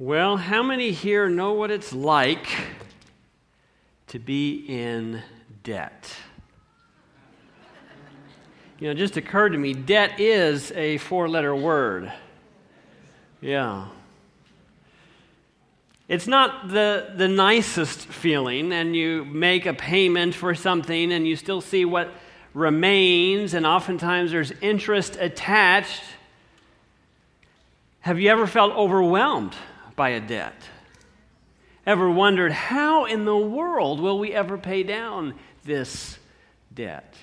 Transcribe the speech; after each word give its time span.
Well, 0.00 0.36
how 0.36 0.62
many 0.62 0.92
here 0.92 1.28
know 1.28 1.54
what 1.54 1.72
it's 1.72 1.92
like 1.92 2.46
to 4.06 4.20
be 4.20 4.64
in 4.68 5.20
debt? 5.64 6.14
You 8.78 8.86
know, 8.86 8.90
it 8.92 8.94
just 8.94 9.16
occurred 9.16 9.48
to 9.50 9.58
me 9.58 9.74
debt 9.74 10.20
is 10.20 10.70
a 10.70 10.98
four 10.98 11.28
letter 11.28 11.52
word. 11.52 12.12
Yeah. 13.40 13.88
It's 16.06 16.28
not 16.28 16.68
the, 16.68 17.14
the 17.16 17.26
nicest 17.26 17.98
feeling, 17.98 18.72
and 18.72 18.94
you 18.94 19.24
make 19.24 19.66
a 19.66 19.74
payment 19.74 20.32
for 20.32 20.54
something 20.54 21.10
and 21.10 21.26
you 21.26 21.34
still 21.34 21.60
see 21.60 21.84
what 21.84 22.14
remains, 22.54 23.52
and 23.52 23.66
oftentimes 23.66 24.30
there's 24.30 24.52
interest 24.60 25.16
attached. 25.18 26.04
Have 28.02 28.20
you 28.20 28.30
ever 28.30 28.46
felt 28.46 28.72
overwhelmed 28.76 29.56
by 29.98 30.10
a 30.10 30.20
debt? 30.20 30.54
Ever 31.84 32.08
wondered, 32.10 32.52
how 32.52 33.04
in 33.04 33.26
the 33.26 33.36
world 33.36 34.00
will 34.00 34.18
we 34.18 34.32
ever 34.32 34.56
pay 34.56 34.82
down 34.82 35.34
this 35.64 36.18
debt? 36.72 37.14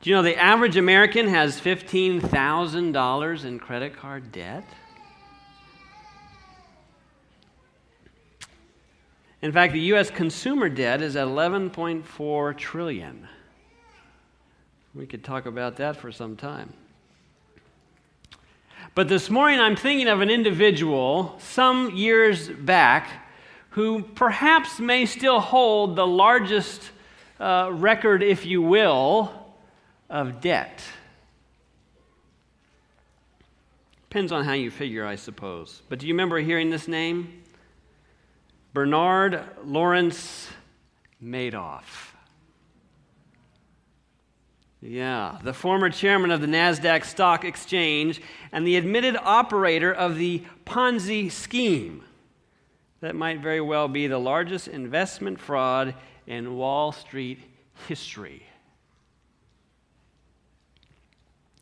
Do 0.00 0.10
you 0.10 0.16
know 0.16 0.22
the 0.22 0.36
average 0.36 0.76
American 0.76 1.28
has 1.28 1.60
$15,000 1.60 3.44
in 3.44 3.58
credit 3.58 3.96
card 3.96 4.32
debt? 4.32 4.64
In 9.42 9.52
fact, 9.52 9.72
the 9.72 9.80
US 9.92 10.10
consumer 10.10 10.68
debt 10.68 11.02
is 11.02 11.14
at 11.14 11.26
11.4 11.26 12.56
trillion. 12.56 13.28
We 14.94 15.06
could 15.06 15.22
talk 15.22 15.46
about 15.46 15.76
that 15.76 15.96
for 15.96 16.10
some 16.10 16.36
time. 16.36 16.72
But 18.98 19.06
this 19.06 19.30
morning 19.30 19.60
I'm 19.60 19.76
thinking 19.76 20.08
of 20.08 20.22
an 20.22 20.28
individual 20.28 21.36
some 21.38 21.94
years 21.94 22.48
back 22.48 23.08
who 23.70 24.02
perhaps 24.02 24.80
may 24.80 25.06
still 25.06 25.38
hold 25.38 25.94
the 25.94 26.04
largest 26.04 26.82
uh, 27.38 27.70
record, 27.72 28.24
if 28.24 28.44
you 28.44 28.60
will, 28.60 29.30
of 30.10 30.40
debt. 30.40 30.82
Depends 34.10 34.32
on 34.32 34.44
how 34.44 34.54
you 34.54 34.68
figure, 34.68 35.06
I 35.06 35.14
suppose. 35.14 35.80
But 35.88 36.00
do 36.00 36.08
you 36.08 36.14
remember 36.14 36.40
hearing 36.40 36.68
this 36.70 36.88
name? 36.88 37.44
Bernard 38.74 39.44
Lawrence 39.64 40.48
Madoff. 41.22 42.17
Yeah, 44.80 45.38
the 45.42 45.52
former 45.52 45.90
chairman 45.90 46.30
of 46.30 46.40
the 46.40 46.46
NASDAQ 46.46 47.04
Stock 47.04 47.44
Exchange 47.44 48.20
and 48.52 48.64
the 48.64 48.76
admitted 48.76 49.16
operator 49.16 49.92
of 49.92 50.16
the 50.16 50.44
Ponzi 50.64 51.30
scheme. 51.32 52.04
That 53.00 53.16
might 53.16 53.40
very 53.40 53.60
well 53.60 53.88
be 53.88 54.06
the 54.06 54.18
largest 54.18 54.68
investment 54.68 55.40
fraud 55.40 55.94
in 56.26 56.56
Wall 56.56 56.92
Street 56.92 57.40
history. 57.88 58.44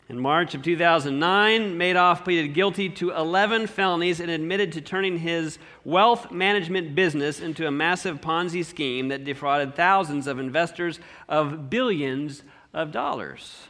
In 0.09 0.21
March 0.21 0.55
of 0.55 0.63
2009, 0.63 1.77
Madoff 1.77 2.23
pleaded 2.23 2.55
guilty 2.55 2.89
to 2.91 3.11
11 3.11 3.67
felonies 3.67 4.21
and 4.21 4.31
admitted 4.31 4.73
to 4.73 4.81
turning 4.81 5.19
his 5.19 5.59
wealth 5.85 6.31
management 6.31 6.95
business 6.95 7.41
into 7.41 7.67
a 7.67 7.73
massive 7.73 8.21
Ponzi 8.21 8.65
scheme 8.65 9.09
that 9.09 9.25
defrauded 9.25 9.75
thousands 9.75 10.27
of 10.27 10.39
investors 10.39 11.01
of 11.29 11.69
billions 11.69 12.45
of 12.77 12.93
dollars. 12.93 13.67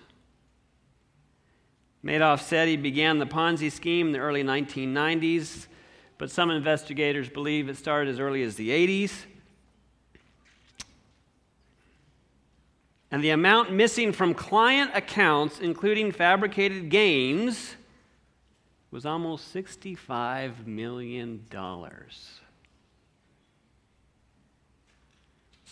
Madoff 2.04 2.42
said 2.42 2.68
he 2.68 2.76
began 2.76 3.18
the 3.18 3.26
Ponzi 3.26 3.70
scheme 3.70 4.08
in 4.08 4.12
the 4.12 4.18
early 4.18 4.42
1990s, 4.42 5.68
but 6.18 6.30
some 6.30 6.50
investigators 6.50 7.28
believe 7.28 7.68
it 7.68 7.76
started 7.76 8.10
as 8.10 8.18
early 8.18 8.42
as 8.42 8.56
the 8.56 8.70
80s. 8.70 9.12
And 13.12 13.22
the 13.22 13.30
amount 13.30 13.72
missing 13.72 14.12
from 14.12 14.34
client 14.34 14.90
accounts, 14.92 15.60
including 15.60 16.10
fabricated 16.10 16.88
gains, 16.90 17.76
was 18.90 19.06
almost 19.06 19.54
$65 19.54 20.66
million. 20.66 21.44
Does 21.48 22.40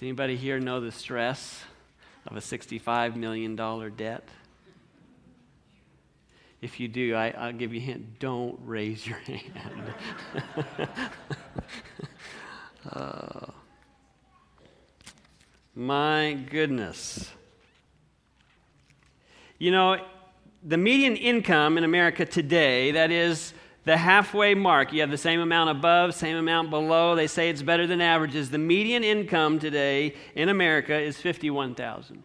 anybody 0.01 0.37
here 0.37 0.61
know 0.61 0.81
the 0.81 0.93
stress 0.93 1.65
of 2.27 2.37
a 2.37 2.41
$65 2.41 3.17
million 3.17 3.57
debt? 3.97 4.29
If 6.61 6.81
you 6.81 6.89
do, 6.89 7.15
I, 7.15 7.47
will 7.47 7.59
give 7.59 7.75
you 7.75 7.81
a 7.81 7.85
hint 7.85 8.19
don't 8.19 8.59
raise 8.65 9.07
your 9.07 9.19
hand. 9.19 9.95
uh, 12.91 13.47
my 15.75 16.39
goodness. 16.51 17.31
You 19.59 19.73
know, 19.73 19.99
the 20.63 20.79
median 20.79 21.17
income 21.17 21.77
in 21.77 21.85
America 21.85 22.25
today, 22.25 22.93
that 22.93 23.11
is 23.11 23.53
the 23.85 23.99
halfway 23.99 24.55
mark, 24.55 24.93
you 24.93 25.01
have 25.01 25.11
the 25.11 25.19
same 25.19 25.41
amount 25.41 25.71
above, 25.71 26.15
same 26.15 26.37
amount 26.37 26.71
below. 26.71 27.15
They 27.15 27.27
say 27.27 27.51
it's 27.51 27.63
better 27.63 27.87
than 27.87 28.01
averages. 28.01 28.51
The 28.51 28.59
median 28.59 29.05
income 29.05 29.59
today 29.59 30.15
in 30.35 30.49
America 30.49 30.99
is 30.99 31.19
51,000. 31.19 32.23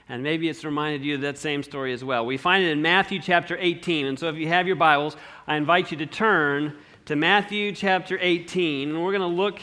and 0.10 0.24
maybe 0.24 0.48
it's 0.48 0.64
reminded 0.64 1.04
you 1.04 1.16
of 1.16 1.22
that 1.22 1.38
same 1.38 1.64
story 1.64 1.92
as 1.94 2.04
well. 2.04 2.26
We 2.26 2.38
find 2.38 2.64
it 2.64 2.72
in 2.72 2.82
Matthew 2.82 3.20
chapter 3.22 3.58
18. 3.60 4.06
And 4.06 4.18
so 4.18 4.30
if 4.30 4.36
you 4.36 4.48
have 4.48 4.66
your 4.66 4.78
Bibles, 4.78 5.18
I 5.46 5.56
invite 5.56 5.92
you 5.92 5.98
to 5.98 6.06
turn 6.06 6.76
to 7.06 7.16
Matthew 7.16 7.74
chapter 7.74 8.18
18. 8.20 8.90
And 8.90 9.04
we're 9.04 9.12
going 9.12 9.30
to 9.30 9.36
look 9.36 9.60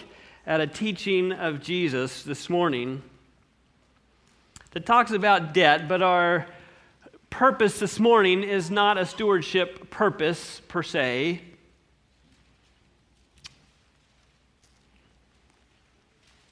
at 0.46 0.60
a 0.60 0.66
teaching 0.66 1.32
of 1.32 1.62
Jesus 1.62 2.22
this 2.22 2.50
morning 2.50 3.02
that 4.72 4.84
talks 4.84 5.12
about 5.12 5.54
debt, 5.54 5.88
but 5.88 6.02
our 6.02 6.46
purpose 7.30 7.78
this 7.78 7.98
morning 7.98 8.42
is 8.42 8.70
not 8.70 8.98
a 8.98 9.06
stewardship 9.06 9.90
purpose 9.90 10.60
per 10.68 10.82
se. 10.82 11.40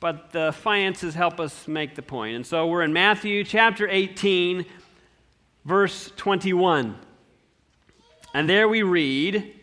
But 0.03 0.33
the 0.33 0.51
finances 0.51 1.15
help 1.15 1.39
us 1.39 1.69
make 1.69 1.95
the 1.95 2.03
point. 2.03 2.35
And 2.35 2.45
so 2.45 2.67
we're 2.67 2.83
in 2.83 2.93
Matthew 2.93 3.45
chapter 3.45 3.89
18, 3.89 4.67
verse 5.65 6.11
21. 6.17 6.97
And 8.35 8.49
there 8.49 8.69
we 8.69 8.83
read 8.83 9.55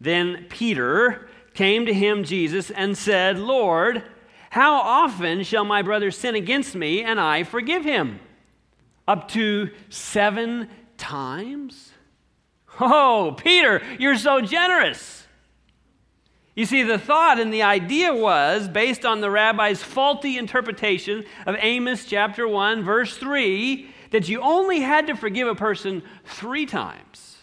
Then 0.00 0.46
Peter 0.48 1.28
came 1.52 1.84
to 1.84 1.92
him, 1.92 2.24
Jesus, 2.24 2.70
and 2.70 2.96
said, 2.96 3.38
Lord, 3.38 4.02
how 4.48 4.76
often 4.76 5.42
shall 5.42 5.66
my 5.66 5.82
brother 5.82 6.10
sin 6.10 6.34
against 6.34 6.74
me 6.74 7.02
and 7.02 7.20
I 7.20 7.42
forgive 7.42 7.84
him? 7.84 8.18
Up 9.06 9.28
to 9.32 9.72
seven 9.90 10.70
times? 10.96 11.92
Oh, 12.80 13.36
Peter, 13.36 13.82
you're 13.98 14.16
so 14.16 14.40
generous. 14.40 15.23
You 16.54 16.66
see, 16.66 16.82
the 16.82 16.98
thought 16.98 17.40
and 17.40 17.52
the 17.52 17.62
idea 17.62 18.14
was 18.14 18.68
based 18.68 19.04
on 19.04 19.20
the 19.20 19.30
rabbi's 19.30 19.82
faulty 19.82 20.38
interpretation 20.38 21.24
of 21.46 21.56
Amos 21.58 22.04
chapter 22.04 22.46
1, 22.46 22.84
verse 22.84 23.16
3, 23.16 23.90
that 24.10 24.28
you 24.28 24.40
only 24.40 24.80
had 24.80 25.08
to 25.08 25.16
forgive 25.16 25.48
a 25.48 25.54
person 25.56 26.02
three 26.24 26.66
times. 26.66 27.38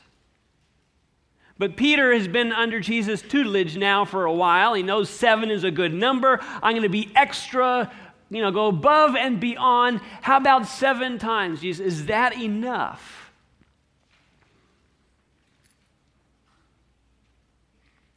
But 1.58 1.76
Peter 1.76 2.14
has 2.14 2.28
been 2.28 2.54
under 2.54 2.80
Jesus' 2.80 3.22
tutelage 3.22 3.78
now 3.78 4.06
for 4.06 4.26
a 4.26 4.34
while. 4.34 4.74
He 4.74 4.82
knows 4.82 5.10
seven 5.10 5.52
is 5.52 5.64
a 5.64 5.72
good 5.72 5.94
number. 5.94 6.40
I'm 6.64 6.74
going 6.74 6.82
to 6.84 6.90
be 6.90 7.12
extra 7.16 7.92
you 8.32 8.42
know, 8.42 8.50
go 8.50 8.68
above 8.68 9.16
and 9.16 9.40
beyond. 9.40 10.00
How 10.22 10.38
about 10.38 10.66
seven 10.66 11.20
times, 11.20 11.60
Jesus? 11.60 11.86
Is 11.86 12.06
that 12.06 12.38
enough? 12.38 13.21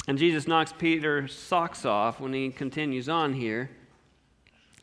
And 0.06 0.18
Jesus 0.18 0.46
knocks 0.46 0.72
Peter's 0.72 1.34
socks 1.34 1.84
off 1.84 2.20
when 2.20 2.32
he 2.32 2.50
continues 2.50 3.08
on 3.08 3.32
here. 3.32 3.70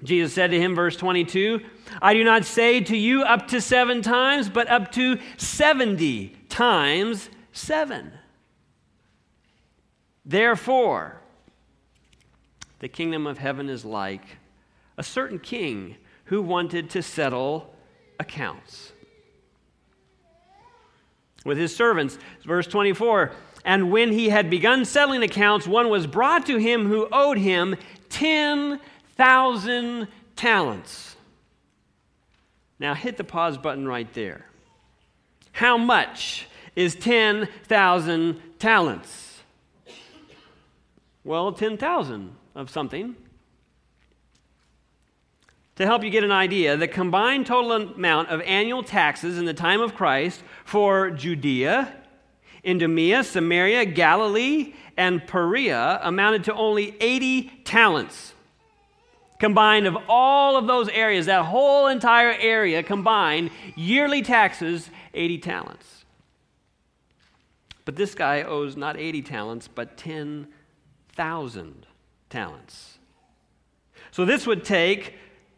Jesus 0.03 0.33
said 0.33 0.49
to 0.49 0.59
him, 0.59 0.73
verse 0.73 0.95
22, 0.95 1.61
I 2.01 2.15
do 2.15 2.23
not 2.23 2.43
say 2.43 2.81
to 2.81 2.97
you 2.97 3.21
up 3.21 3.47
to 3.49 3.61
seven 3.61 4.01
times, 4.01 4.49
but 4.49 4.67
up 4.67 4.91
to 4.93 5.19
70 5.37 6.29
times 6.49 7.29
seven. 7.51 8.11
Therefore, 10.25 11.21
the 12.79 12.87
kingdom 12.87 13.27
of 13.27 13.37
heaven 13.37 13.69
is 13.69 13.85
like 13.85 14.23
a 14.97 15.03
certain 15.03 15.37
king 15.37 15.97
who 16.25 16.41
wanted 16.41 16.89
to 16.91 17.03
settle 17.03 17.75
accounts 18.19 18.93
with 21.45 21.57
his 21.57 21.75
servants. 21.75 22.17
Verse 22.43 22.65
24 22.65 23.31
And 23.63 23.91
when 23.91 24.11
he 24.11 24.29
had 24.29 24.49
begun 24.49 24.85
settling 24.85 25.23
accounts, 25.23 25.67
one 25.67 25.89
was 25.89 26.07
brought 26.07 26.45
to 26.47 26.57
him 26.57 26.87
who 26.87 27.07
owed 27.11 27.37
him 27.37 27.75
10,000 28.09 30.07
talents. 30.35 31.15
Now 32.79 32.95
hit 32.95 33.17
the 33.17 33.23
pause 33.23 33.57
button 33.57 33.87
right 33.87 34.11
there. 34.13 34.47
How 35.51 35.77
much 35.77 36.47
is 36.75 36.95
10,000 36.95 38.41
talents? 38.57 39.41
Well, 41.23 41.51
10,000 41.51 42.35
of 42.55 42.71
something. 42.71 43.15
To 45.75 45.85
help 45.85 46.03
you 46.03 46.09
get 46.09 46.23
an 46.23 46.31
idea, 46.31 46.75
the 46.77 46.87
combined 46.87 47.45
total 47.45 47.71
amount 47.73 48.29
of 48.29 48.41
annual 48.41 48.83
taxes 48.83 49.37
in 49.37 49.45
the 49.45 49.53
time 49.53 49.81
of 49.81 49.95
Christ 49.95 50.43
for 50.65 51.11
Judea, 51.11 52.00
Idumea, 52.65 53.23
Samaria, 53.23 53.85
Galilee, 53.85 54.73
and 54.97 55.25
Perea 55.25 55.99
amounted 56.03 56.43
to 56.45 56.53
only 56.53 56.95
80 56.99 57.61
talents. 57.63 58.33
Combined 59.39 59.87
of 59.87 59.97
all 60.07 60.55
of 60.55 60.67
those 60.67 60.87
areas, 60.89 61.25
that 61.25 61.45
whole 61.45 61.87
entire 61.87 62.35
area 62.39 62.83
combined, 62.83 63.49
yearly 63.75 64.21
taxes, 64.21 64.91
80 65.15 65.39
talents. 65.39 66.05
But 67.85 67.95
this 67.95 68.13
guy 68.13 68.43
owes 68.43 68.77
not 68.77 68.97
80 68.97 69.23
talents, 69.23 69.67
but 69.67 69.97
10,000 69.97 71.87
talents. 72.29 72.99
So 74.11 74.25
this 74.25 74.45
would 74.45 74.63
take 74.63 75.15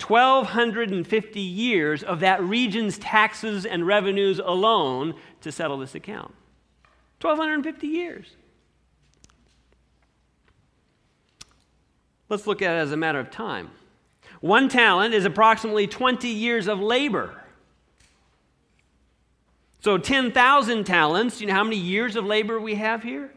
1,250 0.08 1.40
years 1.40 2.04
of 2.04 2.22
that 2.22 2.42
region's 2.42 2.98
taxes 2.98 3.66
and 3.66 3.86
revenues 3.86 4.40
alone 4.40 5.16
to 5.42 5.52
settle 5.52 5.78
this 5.78 5.96
account. 5.96 6.34
1,250 7.24 7.88
years. 7.88 8.36
Let's 12.30 12.46
look 12.46 12.62
at 12.62 12.76
it 12.76 12.80
as 12.80 12.92
a 12.92 12.98
matter 12.98 13.20
of 13.20 13.32
time. 13.32 13.72
One 14.42 14.68
talent 14.68 15.14
is 15.14 15.24
approximately 15.24 15.88
20 15.88 16.28
years 16.28 16.68
of 16.68 16.82
labor. 16.82 17.42
So 19.80 19.98
10,000 19.98 20.84
talents, 20.84 21.40
you 21.40 21.48
know 21.48 21.54
how 21.54 21.64
many 21.64 21.78
years 21.78 22.16
of 22.16 22.26
labor 22.26 22.60
we 22.60 22.76
have 22.76 23.04
here? 23.04 23.32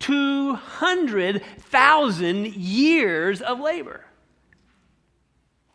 200,000 0.00 2.46
years 2.54 3.40
of 3.40 3.60
labor. 3.60 4.04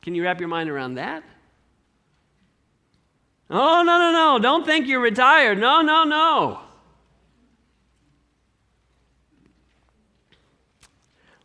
Can 0.02 0.16
you 0.16 0.24
wrap 0.24 0.40
your 0.40 0.50
mind 0.50 0.70
around 0.70 0.96
that? 0.96 1.24
Oh, 3.56 3.84
no, 3.84 4.00
no, 4.00 4.12
no. 4.12 4.40
Don't 4.40 4.66
think 4.66 4.88
you're 4.88 5.00
retired. 5.00 5.60
No, 5.60 5.84
no, 5.84 6.04
no. 6.04 6.62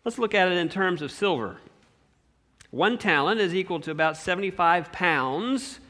Let's 0.06 0.16
look 0.16 0.34
at 0.34 0.50
it 0.50 0.56
in 0.56 0.70
terms 0.70 1.02
of 1.02 1.12
silver. 1.12 1.58
One 2.70 2.96
talent 2.96 3.42
is 3.42 3.54
equal 3.54 3.80
to 3.80 3.90
about 3.90 4.16
75 4.16 4.90
pounds 4.90 5.80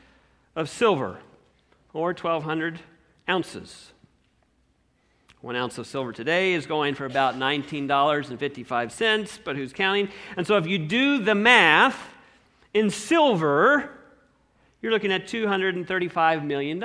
of 0.57 0.69
silver, 0.69 1.21
or 1.93 2.09
1,200 2.09 2.81
ounces. 3.29 3.93
One 5.41 5.55
ounce 5.55 5.79
of 5.79 5.87
silver 5.87 6.13
today 6.13 6.55
is 6.55 6.67
going 6.67 6.97
for 6.97 7.05
about 7.05 7.37
$19.55, 7.37 9.39
but 9.45 9.55
who's 9.55 9.73
counting? 9.73 10.09
And 10.37 10.45
so 10.45 10.57
if 10.57 10.67
you 10.67 10.79
do 10.79 11.23
the 11.23 11.37
math 11.37 12.13
in 12.75 12.91
silver, 12.91 13.98
you're 14.81 14.93
looking 14.93 15.13
at 15.13 15.27
$235 15.27 16.45
million. 16.45 16.83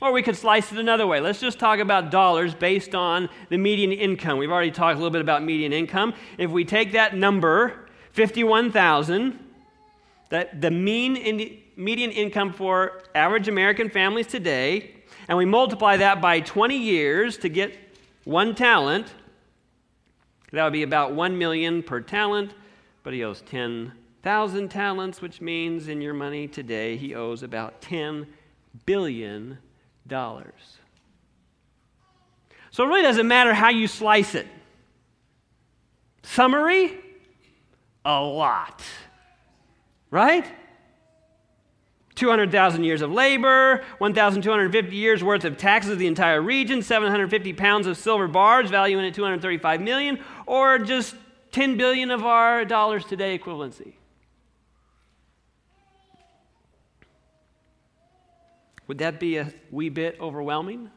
Or 0.00 0.12
we 0.12 0.22
could 0.22 0.36
slice 0.36 0.72
it 0.72 0.78
another 0.78 1.06
way. 1.06 1.20
Let's 1.20 1.40
just 1.40 1.58
talk 1.58 1.78
about 1.78 2.10
dollars 2.10 2.54
based 2.54 2.94
on 2.94 3.28
the 3.48 3.56
median 3.56 3.92
income. 3.92 4.38
We've 4.38 4.50
already 4.50 4.70
talked 4.70 4.94
a 4.94 4.98
little 4.98 5.10
bit 5.10 5.22
about 5.22 5.42
median 5.42 5.72
income. 5.72 6.14
If 6.36 6.50
we 6.50 6.64
take 6.64 6.92
that 6.92 7.16
number, 7.16 7.86
51,000, 8.12 9.38
that 10.30 10.60
the 10.60 10.70
mean 10.70 11.16
in, 11.16 11.58
median 11.76 12.10
income 12.10 12.52
for 12.52 13.02
average 13.14 13.48
American 13.48 13.88
families 13.88 14.26
today 14.26 14.96
and 15.28 15.36
we 15.36 15.44
multiply 15.44 15.96
that 15.96 16.20
by 16.20 16.40
20 16.40 16.76
years 16.76 17.38
to 17.38 17.48
get 17.48 17.76
one 18.24 18.54
talent, 18.54 19.12
that 20.52 20.64
would 20.64 20.72
be 20.72 20.82
about 20.82 21.14
1 21.14 21.36
million 21.36 21.82
per 21.82 22.00
talent, 22.00 22.54
but 23.02 23.12
he 23.12 23.24
owes 23.24 23.42
10,000 24.26 24.68
talents, 24.68 25.22
which 25.22 25.40
means 25.40 25.86
in 25.86 26.00
your 26.00 26.12
money 26.12 26.48
today 26.48 26.96
he 26.96 27.14
owes 27.14 27.44
about 27.44 27.80
10 27.80 28.26
billion 28.84 29.56
dollars. 30.08 30.78
So 32.72 32.82
it 32.82 32.88
really 32.88 33.02
doesn't 33.02 33.28
matter 33.28 33.54
how 33.54 33.68
you 33.68 33.86
slice 33.86 34.34
it. 34.34 34.48
Summary? 36.24 36.98
A 38.04 38.20
lot. 38.20 38.82
Right? 40.10 40.44
200,000 42.16 42.82
years 42.82 43.02
of 43.02 43.12
labor, 43.12 43.84
1,250 43.98 44.96
years 44.96 45.22
worth 45.22 45.44
of 45.44 45.56
taxes 45.56 45.92
of 45.92 46.00
the 46.00 46.08
entire 46.08 46.42
region, 46.42 46.82
750 46.82 47.52
pounds 47.52 47.86
of 47.86 47.96
silver 47.96 48.26
bars 48.26 48.70
valuing 48.70 49.06
at 49.06 49.14
235 49.14 49.80
million, 49.80 50.18
or 50.46 50.80
just 50.80 51.14
10 51.52 51.76
billion 51.76 52.10
of 52.10 52.24
our 52.24 52.64
dollars 52.64 53.04
today 53.04 53.38
equivalency. 53.38 53.92
Would 58.86 58.98
that 58.98 59.18
be 59.18 59.36
a 59.36 59.52
wee 59.70 59.88
bit 59.88 60.16
overwhelming? 60.20 60.90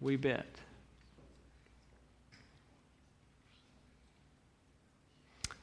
Wee 0.00 0.16
bit. 0.16 0.46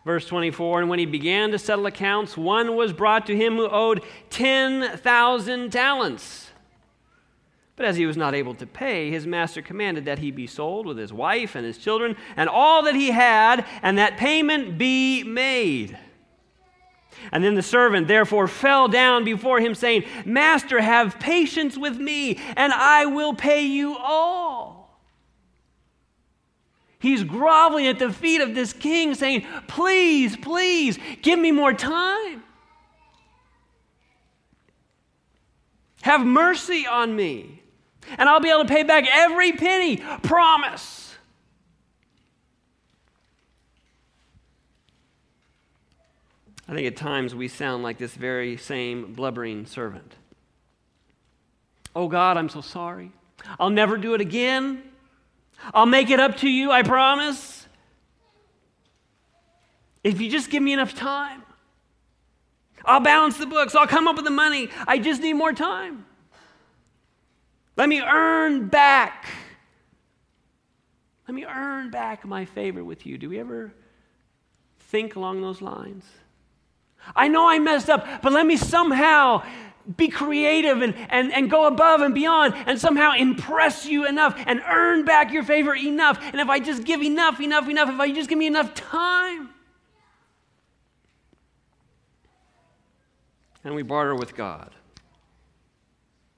Verse 0.06 0.25
24 0.25 0.82
And 0.82 0.89
when 0.89 1.00
he 1.00 1.06
began 1.06 1.51
to 1.51 1.60
settle 1.60 1.86
accounts, 1.86 2.38
one 2.38 2.75
was 2.75 2.94
brought 2.94 3.25
to 3.27 3.36
him 3.36 3.58
who 3.58 3.68
owed 3.68 4.03
10,000 4.29 5.72
talents. 5.72 6.50
But 7.75 7.86
as 7.86 7.96
he 7.96 8.06
was 8.06 8.18
not 8.18 8.36
able 8.36 8.56
to 8.56 8.65
pay, 8.65 9.10
his 9.10 9.25
master 9.25 9.62
commanded 9.62 10.06
that 10.06 10.20
he 10.20 10.32
be 10.32 10.48
sold 10.48 10.86
with 10.86 10.98
his 10.98 11.13
wife 11.13 11.56
and 11.56 11.65
his 11.65 11.77
children 11.77 12.18
and 12.36 12.50
all 12.50 12.84
that 12.84 12.96
he 12.96 13.12
had, 13.12 13.65
and 13.82 13.98
that 13.98 14.18
payment 14.18 14.77
be 14.77 15.24
made. 15.24 15.98
And 17.31 17.43
then 17.43 17.55
the 17.55 17.61
servant 17.61 18.07
therefore 18.07 18.47
fell 18.47 18.88
down 18.88 19.23
before 19.23 19.59
him, 19.59 19.75
saying, 19.75 20.03
Master, 20.25 20.81
have 20.81 21.19
patience 21.19 21.77
with 21.77 21.97
me, 21.97 22.39
and 22.55 22.73
I 22.73 23.05
will 23.05 23.33
pay 23.33 23.65
you 23.65 23.97
all. 23.97 24.79
He's 26.99 27.23
groveling 27.23 27.88
at 27.88 27.97
the 27.97 28.11
feet 28.11 28.41
of 28.41 28.53
this 28.55 28.73
king, 28.73 29.15
saying, 29.15 29.45
Please, 29.67 30.35
please, 30.35 30.99
give 31.21 31.39
me 31.39 31.51
more 31.51 31.73
time. 31.73 32.43
Have 36.01 36.25
mercy 36.25 36.85
on 36.88 37.15
me, 37.15 37.61
and 38.17 38.27
I'll 38.27 38.39
be 38.39 38.49
able 38.49 38.63
to 38.63 38.67
pay 38.67 38.83
back 38.83 39.05
every 39.09 39.53
penny. 39.53 39.97
Promise. 40.23 41.09
I 46.69 46.73
think 46.75 46.85
at 46.85 46.95
times 46.95 47.33
we 47.33 47.47
sound 47.47 47.81
like 47.81 47.97
this 47.97 48.13
very 48.13 48.55
same 48.55 49.15
blubbering 49.15 49.65
servant. 49.65 50.13
Oh 51.95 52.07
God, 52.07 52.38
I'm 52.38 52.47
so 52.47 52.61
sorry. 52.61 53.11
I'll 53.59 53.71
never 53.71 53.97
do 53.97 54.13
it 54.13 54.21
again. 54.21 54.83
I'll 55.73 55.88
make 55.88 56.11
it 56.11 56.19
up 56.19 56.38
to 56.38 56.47
you, 56.47 56.69
I 56.69 56.83
promise. 56.83 57.65
If 60.03 60.21
you 60.21 60.29
just 60.29 60.51
give 60.51 60.61
me 60.61 60.71
enough 60.71 60.93
time, 60.93 61.41
I'll 62.85 62.99
balance 62.99 63.38
the 63.38 63.47
books, 63.47 63.73
I'll 63.73 63.88
come 63.88 64.07
up 64.07 64.15
with 64.15 64.25
the 64.25 64.31
money. 64.31 64.69
I 64.88 64.99
just 64.99 65.23
need 65.23 65.33
more 65.33 65.53
time. 65.53 66.05
Let 67.77 67.89
me 67.89 67.99
earn 67.99 68.67
back. 68.67 69.25
Let 71.27 71.33
me 71.33 71.45
earn 71.45 71.89
back 71.89 72.25
my 72.25 72.45
favor 72.45 72.83
with 72.83 73.07
you. 73.07 73.17
Do 73.17 73.27
we 73.29 73.39
ever 73.39 73.73
think 74.77 75.15
along 75.15 75.41
those 75.41 75.63
lines? 75.63 76.05
I 77.15 77.27
know 77.27 77.50
I 77.50 77.60
messed 77.60 77.89
up, 77.89 78.06
but 78.22 78.32
let 78.32 78.46
me 78.46 78.58
somehow 78.58 79.44
be 79.98 80.08
creative 80.08 80.82
and, 80.82 80.94
and, 81.10 81.34
and 81.34 81.50
go 81.50 81.65
above 81.65 82.01
and 82.01 82.13
beyond 82.13 82.53
and 82.68 82.79
somehow 82.79 83.13
impress 83.13 83.86
you 83.86 84.06
enough 84.06 84.39
and 84.46 84.62
earn 84.68 85.03
back 85.03 85.32
your 85.32 85.44
favor 85.44 85.75
enough. 85.75 86.20
And 86.22 86.39
if 86.39 86.48
I 86.48 86.60
just 86.60 86.84
give 86.84 87.01
enough, 87.01 87.39
enough, 87.39 87.68
enough, 87.68 87.89
if 87.89 88.00
I 88.00 88.12
just 88.12 88.29
give 88.29 88.38
me 88.38 88.48
enough 88.48 88.74
time. 88.75 89.50
And 93.63 93.75
we 93.75 93.82
barter 93.82 94.15
with 94.15 94.36
God. 94.36 94.75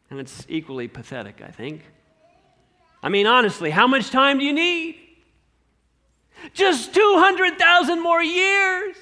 And 0.10 0.20
it's 0.20 0.46
equally 0.50 0.88
pathetic, 0.88 1.42
I 1.42 1.52
think. 1.52 1.84
I 3.04 3.10
mean, 3.10 3.28
honestly, 3.28 3.70
how 3.70 3.88
much 3.88 4.10
time 4.12 4.40
do 4.40 4.46
you 4.46 4.54
need? 4.54 4.98
Just 6.54 6.94
200,000 6.94 8.02
more 8.02 8.22
years. 8.22 8.96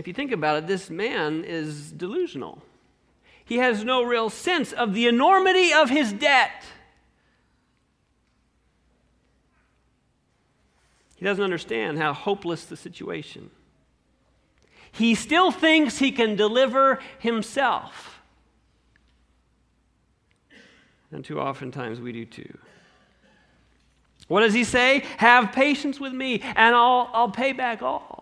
If 0.00 0.08
you 0.08 0.14
think 0.14 0.32
about 0.32 0.56
it, 0.56 0.66
this 0.66 0.88
man 0.88 1.44
is 1.44 1.92
delusional. 1.92 2.62
He 3.44 3.58
has 3.58 3.84
no 3.84 4.02
real 4.02 4.30
sense 4.30 4.72
of 4.72 4.94
the 4.94 5.06
enormity 5.06 5.74
of 5.74 5.90
his 5.90 6.10
debt. 6.10 6.64
He 11.16 11.26
doesn't 11.26 11.44
understand 11.44 11.98
how 11.98 12.14
hopeless 12.14 12.64
the 12.64 12.78
situation. 12.78 13.50
He 14.90 15.14
still 15.14 15.50
thinks 15.50 15.98
he 15.98 16.12
can 16.12 16.34
deliver 16.34 16.98
himself. 17.18 18.22
And 21.12 21.22
too 21.22 21.38
oftentimes 21.38 22.00
we 22.00 22.12
do 22.12 22.24
too. 22.24 22.56
What 24.28 24.40
does 24.40 24.54
he 24.54 24.64
say? 24.64 25.04
Have 25.18 25.52
patience 25.52 26.00
with 26.00 26.14
me, 26.14 26.40
and 26.40 26.74
I'll, 26.74 27.10
I'll 27.12 27.30
pay 27.30 27.52
back 27.52 27.82
all. 27.82 28.19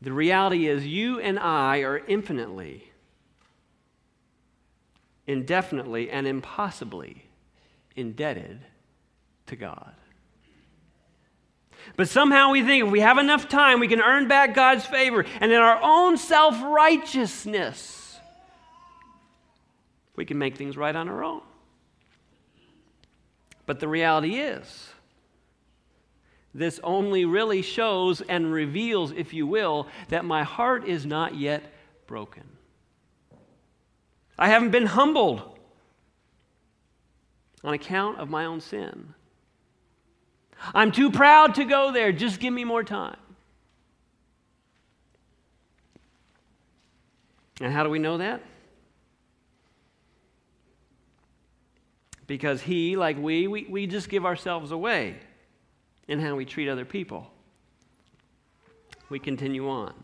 The 0.00 0.12
reality 0.12 0.66
is, 0.68 0.86
you 0.86 1.18
and 1.18 1.38
I 1.38 1.78
are 1.78 1.98
infinitely, 1.98 2.92
indefinitely, 5.26 6.10
and 6.10 6.26
impossibly 6.26 7.24
indebted 7.96 8.60
to 9.46 9.56
God. 9.56 9.92
But 11.96 12.08
somehow 12.08 12.50
we 12.50 12.62
think 12.62 12.84
if 12.86 12.92
we 12.92 13.00
have 13.00 13.18
enough 13.18 13.48
time, 13.48 13.80
we 13.80 13.88
can 13.88 14.00
earn 14.00 14.28
back 14.28 14.54
God's 14.54 14.84
favor. 14.84 15.24
And 15.40 15.50
in 15.50 15.58
our 15.58 15.80
own 15.82 16.16
self 16.16 16.62
righteousness, 16.62 18.18
we 20.14 20.24
can 20.24 20.38
make 20.38 20.56
things 20.56 20.76
right 20.76 20.94
on 20.94 21.08
our 21.08 21.24
own. 21.24 21.42
But 23.66 23.80
the 23.80 23.88
reality 23.88 24.36
is, 24.36 24.90
this 26.58 26.80
only 26.82 27.24
really 27.24 27.62
shows 27.62 28.20
and 28.20 28.52
reveals, 28.52 29.12
if 29.12 29.32
you 29.32 29.46
will, 29.46 29.86
that 30.08 30.24
my 30.24 30.42
heart 30.42 30.86
is 30.86 31.06
not 31.06 31.36
yet 31.36 31.62
broken. 32.06 32.44
I 34.38 34.48
haven't 34.48 34.70
been 34.70 34.86
humbled 34.86 35.58
on 37.64 37.74
account 37.74 38.18
of 38.18 38.28
my 38.28 38.44
own 38.44 38.60
sin. 38.60 39.14
I'm 40.74 40.92
too 40.92 41.10
proud 41.10 41.54
to 41.56 41.64
go 41.64 41.92
there. 41.92 42.12
Just 42.12 42.40
give 42.40 42.52
me 42.52 42.64
more 42.64 42.82
time. 42.82 43.16
And 47.60 47.72
how 47.72 47.82
do 47.82 47.90
we 47.90 47.98
know 47.98 48.18
that? 48.18 48.42
Because 52.26 52.60
he, 52.60 52.96
like 52.96 53.18
we, 53.18 53.48
we, 53.48 53.64
we 53.64 53.86
just 53.86 54.08
give 54.08 54.24
ourselves 54.26 54.70
away 54.70 55.16
in 56.08 56.18
how 56.18 56.34
we 56.34 56.44
treat 56.44 56.68
other 56.68 56.84
people. 56.84 57.30
We 59.10 59.18
continue 59.18 59.68
on. 59.68 59.94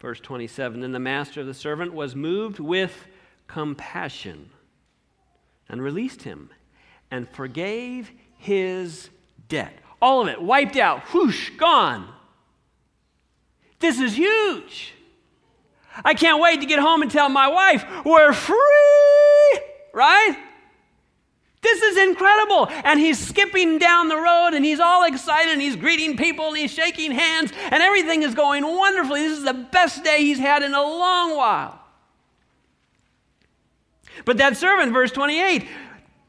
Verse 0.00 0.20
27 0.20 0.80
Then 0.80 0.92
the 0.92 0.98
master 0.98 1.40
of 1.40 1.46
the 1.46 1.54
servant 1.54 1.92
was 1.92 2.14
moved 2.14 2.58
with 2.58 3.06
compassion 3.46 4.50
and 5.68 5.82
released 5.82 6.22
him 6.22 6.50
and 7.10 7.28
forgave 7.28 8.10
his 8.38 9.10
debt. 9.48 9.74
All 10.00 10.22
of 10.22 10.28
it 10.28 10.40
wiped 10.40 10.76
out, 10.76 11.02
whoosh, 11.12 11.50
gone. 11.50 12.08
This 13.80 14.00
is 14.00 14.14
huge. 14.14 14.94
I 16.04 16.14
can't 16.14 16.40
wait 16.40 16.60
to 16.60 16.66
get 16.66 16.78
home 16.78 17.02
and 17.02 17.10
tell 17.10 17.28
my 17.28 17.48
wife, 17.48 17.84
we're 18.04 18.32
free, 18.32 19.60
right? 19.92 20.36
This 21.62 21.82
is 21.82 21.98
incredible. 21.98 22.68
And 22.84 22.98
he's 22.98 23.18
skipping 23.18 23.78
down 23.78 24.08
the 24.08 24.16
road 24.16 24.50
and 24.54 24.64
he's 24.64 24.80
all 24.80 25.04
excited 25.04 25.52
and 25.52 25.60
he's 25.60 25.76
greeting 25.76 26.16
people 26.16 26.48
and 26.48 26.56
he's 26.56 26.72
shaking 26.72 27.12
hands 27.12 27.52
and 27.70 27.82
everything 27.82 28.22
is 28.22 28.34
going 28.34 28.64
wonderfully. 28.64 29.22
This 29.22 29.38
is 29.38 29.44
the 29.44 29.54
best 29.54 30.02
day 30.02 30.20
he's 30.20 30.38
had 30.38 30.62
in 30.62 30.74
a 30.74 30.82
long 30.82 31.36
while. 31.36 31.80
But 34.24 34.38
that 34.38 34.56
servant, 34.56 34.92
verse 34.92 35.12
28, 35.12 35.66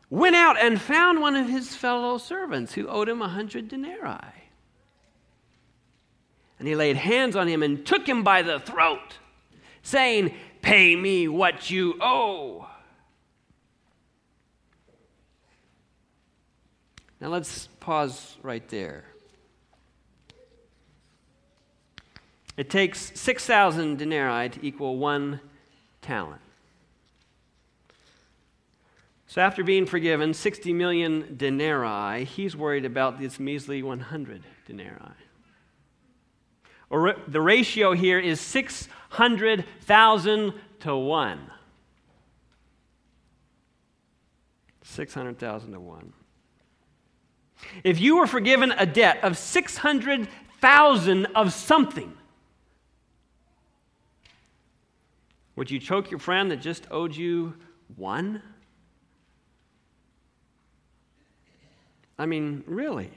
went 0.09 0.35
out 0.35 0.57
and 0.59 0.79
found 0.79 1.21
one 1.21 1.35
of 1.35 1.47
his 1.47 1.75
fellow 1.75 2.17
servants 2.17 2.73
who 2.73 2.87
owed 2.87 3.09
him 3.09 3.21
a 3.21 3.29
hundred 3.29 3.69
denarii. 3.69 4.17
And 6.59 6.67
he 6.67 6.75
laid 6.75 6.97
hands 6.97 7.35
on 7.35 7.47
him 7.47 7.63
and 7.63 7.85
took 7.85 8.07
him 8.07 8.23
by 8.23 8.43
the 8.43 8.59
throat, 8.59 9.17
saying, 9.81 10.33
Pay 10.61 10.95
me 10.95 11.27
what 11.27 11.71
you 11.71 11.95
owe. 11.99 12.67
Now 17.21 17.29
let's 17.29 17.67
pause 17.79 18.35
right 18.41 18.67
there. 18.69 19.03
It 22.57 22.71
takes 22.71 23.17
6,000 23.17 23.97
denarii 23.97 24.49
to 24.49 24.65
equal 24.65 24.97
one 24.97 25.39
talent. 26.01 26.41
So, 29.27 29.39
after 29.39 29.63
being 29.63 29.85
forgiven 29.85 30.33
60 30.33 30.73
million 30.73 31.37
denarii, 31.37 32.25
he's 32.25 32.57
worried 32.57 32.83
about 32.83 33.17
this 33.17 33.39
measly 33.39 33.81
100 33.81 34.43
denarii. 34.65 35.15
Or 36.89 37.15
the 37.27 37.39
ratio 37.39 37.93
here 37.93 38.19
is 38.19 38.41
600,000 38.41 40.53
to 40.81 40.97
1. 40.97 41.51
600,000 44.83 45.71
to 45.71 45.79
1. 45.79 46.13
If 47.83 47.99
you 47.99 48.17
were 48.17 48.27
forgiven 48.27 48.71
a 48.71 48.85
debt 48.85 49.19
of 49.23 49.37
600,000 49.37 51.25
of 51.27 51.53
something, 51.53 52.13
would 55.55 55.71
you 55.71 55.79
choke 55.79 56.11
your 56.11 56.19
friend 56.19 56.51
that 56.51 56.61
just 56.61 56.87
owed 56.91 57.15
you 57.15 57.53
one? 57.95 58.41
I 62.17 62.25
mean, 62.25 62.63
really. 62.67 63.11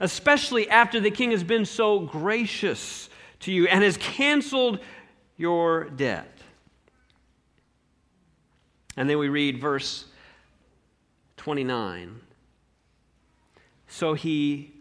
Especially 0.00 0.68
after 0.70 1.00
the 1.00 1.10
king 1.10 1.32
has 1.32 1.44
been 1.44 1.64
so 1.64 2.00
gracious 2.00 3.08
to 3.40 3.52
you 3.52 3.66
and 3.66 3.82
has 3.82 3.96
canceled 3.96 4.78
your 5.36 5.84
debt. 5.90 6.30
And 8.96 9.08
then 9.08 9.18
we 9.18 9.28
read 9.28 9.60
verse 9.60 10.04
29. 11.36 12.20
So 13.88 14.14
he 14.14 14.74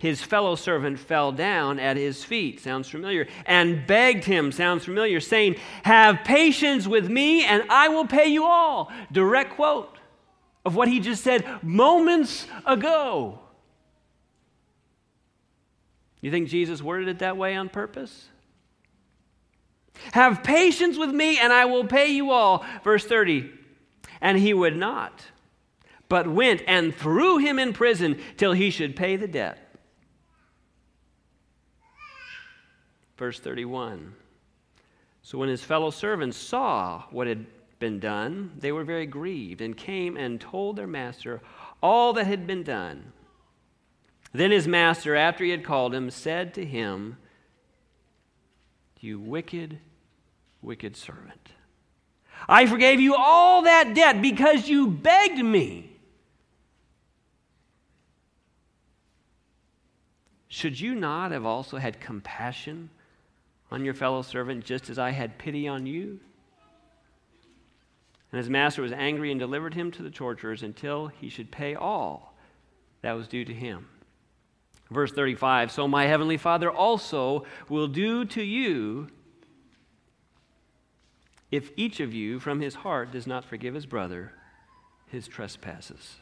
his 0.00 0.22
fellow 0.22 0.54
servant 0.54 0.98
fell 0.98 1.30
down 1.30 1.78
at 1.78 1.98
his 1.98 2.24
feet, 2.24 2.58
sounds 2.58 2.88
familiar, 2.88 3.28
and 3.44 3.86
begged 3.86 4.24
him, 4.24 4.50
sounds 4.50 4.86
familiar, 4.86 5.20
saying, 5.20 5.56
Have 5.82 6.24
patience 6.24 6.86
with 6.86 7.10
me 7.10 7.44
and 7.44 7.64
I 7.68 7.88
will 7.88 8.06
pay 8.06 8.28
you 8.28 8.46
all. 8.46 8.90
Direct 9.12 9.56
quote 9.56 9.98
of 10.64 10.74
what 10.74 10.88
he 10.88 11.00
just 11.00 11.22
said 11.22 11.44
moments 11.62 12.46
ago. 12.64 13.40
You 16.22 16.30
think 16.30 16.48
Jesus 16.48 16.80
worded 16.80 17.08
it 17.08 17.18
that 17.18 17.36
way 17.36 17.54
on 17.54 17.68
purpose? 17.68 18.30
Have 20.12 20.42
patience 20.42 20.98
with 20.98 21.10
me 21.10 21.38
and 21.38 21.52
I 21.52 21.64
will 21.64 21.84
pay 21.84 22.08
you 22.08 22.30
all. 22.30 22.64
Verse 22.84 23.04
30. 23.04 23.50
And 24.20 24.38
he 24.38 24.52
would 24.52 24.76
not, 24.76 25.24
but 26.08 26.28
went 26.28 26.62
and 26.66 26.94
threw 26.94 27.38
him 27.38 27.58
in 27.58 27.72
prison 27.72 28.20
till 28.36 28.52
he 28.52 28.70
should 28.70 28.96
pay 28.96 29.16
the 29.16 29.28
debt. 29.28 29.70
Verse 33.16 33.38
31. 33.38 34.14
So 35.22 35.38
when 35.38 35.48
his 35.48 35.62
fellow 35.62 35.90
servants 35.90 36.36
saw 36.36 37.04
what 37.10 37.26
had 37.26 37.46
been 37.78 37.98
done, 37.98 38.52
they 38.58 38.72
were 38.72 38.84
very 38.84 39.06
grieved 39.06 39.60
and 39.60 39.76
came 39.76 40.16
and 40.16 40.40
told 40.40 40.76
their 40.76 40.86
master 40.86 41.40
all 41.82 42.12
that 42.14 42.26
had 42.26 42.46
been 42.46 42.62
done. 42.62 43.12
Then 44.32 44.50
his 44.50 44.68
master, 44.68 45.16
after 45.16 45.44
he 45.44 45.50
had 45.50 45.64
called 45.64 45.94
him, 45.94 46.10
said 46.10 46.54
to 46.54 46.64
him, 46.64 47.16
You 49.00 49.18
wicked, 49.18 49.78
wicked 50.62 50.96
servant. 50.96 51.50
I 52.48 52.66
forgave 52.66 53.00
you 53.00 53.14
all 53.14 53.62
that 53.62 53.94
debt 53.94 54.22
because 54.22 54.68
you 54.68 54.86
begged 54.88 55.44
me. 55.44 55.90
Should 60.48 60.80
you 60.80 60.94
not 60.94 61.30
have 61.30 61.46
also 61.46 61.76
had 61.76 62.00
compassion 62.00 62.90
on 63.70 63.84
your 63.84 63.94
fellow 63.94 64.22
servant 64.22 64.64
just 64.64 64.90
as 64.90 64.98
I 64.98 65.10
had 65.10 65.38
pity 65.38 65.68
on 65.68 65.86
you? 65.86 66.18
And 68.32 68.38
his 68.38 68.50
master 68.50 68.82
was 68.82 68.92
angry 68.92 69.30
and 69.30 69.40
delivered 69.40 69.74
him 69.74 69.90
to 69.92 70.02
the 70.02 70.10
torturers 70.10 70.62
until 70.62 71.08
he 71.08 71.28
should 71.28 71.50
pay 71.50 71.74
all 71.74 72.34
that 73.02 73.12
was 73.12 73.28
due 73.28 73.44
to 73.44 73.54
him. 73.54 73.88
Verse 74.90 75.12
35 75.12 75.70
So 75.70 75.88
my 75.88 76.06
heavenly 76.06 76.36
Father 76.36 76.70
also 76.70 77.44
will 77.68 77.88
do 77.88 78.24
to 78.26 78.42
you 78.42 79.08
if 81.50 81.70
each 81.76 82.00
of 82.00 82.14
you 82.14 82.38
from 82.38 82.60
his 82.60 82.76
heart 82.76 83.10
does 83.10 83.26
not 83.26 83.44
forgive 83.44 83.74
his 83.74 83.86
brother 83.86 84.32
his 85.10 85.26
trespasses. 85.26 86.16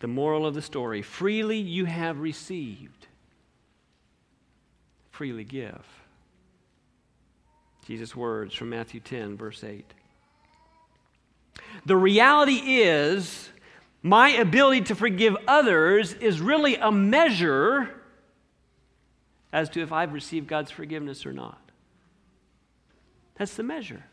The 0.00 0.08
moral 0.08 0.44
of 0.44 0.54
the 0.54 0.62
story 0.62 1.02
freely 1.02 1.58
you 1.58 1.84
have 1.86 2.18
received, 2.18 3.06
freely 5.10 5.44
give. 5.44 5.84
Jesus' 7.86 8.16
words 8.16 8.54
from 8.54 8.70
Matthew 8.70 9.00
10, 9.00 9.36
verse 9.36 9.62
8. 9.62 9.84
The 11.86 11.96
reality 11.96 12.82
is, 12.82 13.50
my 14.02 14.30
ability 14.30 14.82
to 14.82 14.94
forgive 14.94 15.36
others 15.46 16.12
is 16.14 16.40
really 16.40 16.76
a 16.76 16.90
measure 16.90 17.94
as 19.54 19.70
to 19.70 19.80
if 19.80 19.92
I've 19.92 20.12
received 20.12 20.48
God's 20.48 20.72
forgiveness 20.72 21.24
or 21.24 21.32
not. 21.32 21.70
That's 23.36 23.54
the 23.54 23.62
measure. 23.62 24.04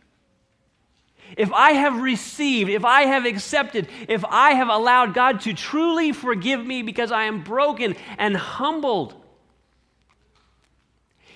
If 1.35 1.51
I 1.51 1.71
have 1.71 1.99
received, 1.99 2.69
if 2.69 2.85
I 2.85 3.03
have 3.03 3.25
accepted, 3.25 3.87
if 4.07 4.23
I 4.23 4.51
have 4.51 4.69
allowed 4.69 5.15
God 5.15 5.41
to 5.41 5.53
truly 5.53 6.11
forgive 6.11 6.63
me 6.63 6.83
because 6.83 7.11
I 7.11 7.23
am 7.23 7.43
broken 7.43 7.95
and 8.19 8.37
humbled, 8.37 9.15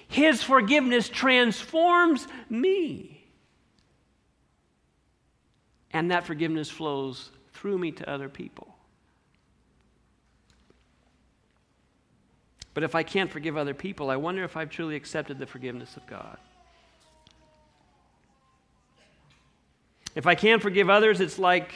his 0.07 0.43
forgiveness 0.43 1.09
transforms 1.09 2.27
me. 2.47 3.25
And 5.91 6.11
that 6.11 6.25
forgiveness 6.25 6.69
flows 6.69 7.31
through 7.53 7.79
me 7.79 7.91
to 7.93 8.09
other 8.09 8.29
people. 8.29 8.74
But 12.75 12.83
if 12.83 12.93
I 12.93 13.03
can't 13.03 13.31
forgive 13.31 13.57
other 13.57 13.73
people, 13.73 14.11
I 14.11 14.17
wonder 14.17 14.43
if 14.43 14.57
I've 14.57 14.69
truly 14.69 14.97
accepted 14.97 15.39
the 15.39 15.47
forgiveness 15.47 15.95
of 15.95 16.05
God. 16.05 16.37
If 20.13 20.27
I 20.27 20.35
can't 20.35 20.61
forgive 20.61 20.89
others, 20.89 21.21
it's 21.21 21.39
like 21.39 21.73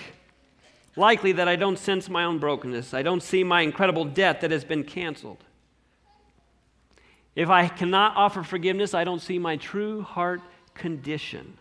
likely 0.97 1.31
that 1.31 1.47
I 1.47 1.55
don't 1.55 1.79
sense 1.79 2.09
my 2.09 2.25
own 2.25 2.37
brokenness. 2.37 2.93
I 2.93 3.01
don't 3.01 3.23
see 3.23 3.45
my 3.45 3.61
incredible 3.61 4.03
debt 4.03 4.41
that 4.41 4.51
has 4.51 4.65
been 4.65 4.83
canceled. 4.83 5.43
If 7.33 7.49
I 7.49 7.69
cannot 7.69 8.17
offer 8.17 8.43
forgiveness, 8.43 8.93
I 8.93 9.05
don't 9.05 9.21
see 9.21 9.39
my 9.39 9.55
true 9.55 10.01
heart 10.01 10.41
condition. 10.73 11.57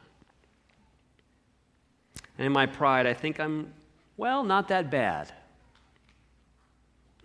And 2.36 2.46
in 2.46 2.52
my 2.52 2.66
pride, 2.66 3.06
I 3.06 3.14
think 3.14 3.38
I'm, 3.38 3.72
well, 4.16 4.42
not 4.42 4.66
that 4.68 4.90
bad. 4.90 5.32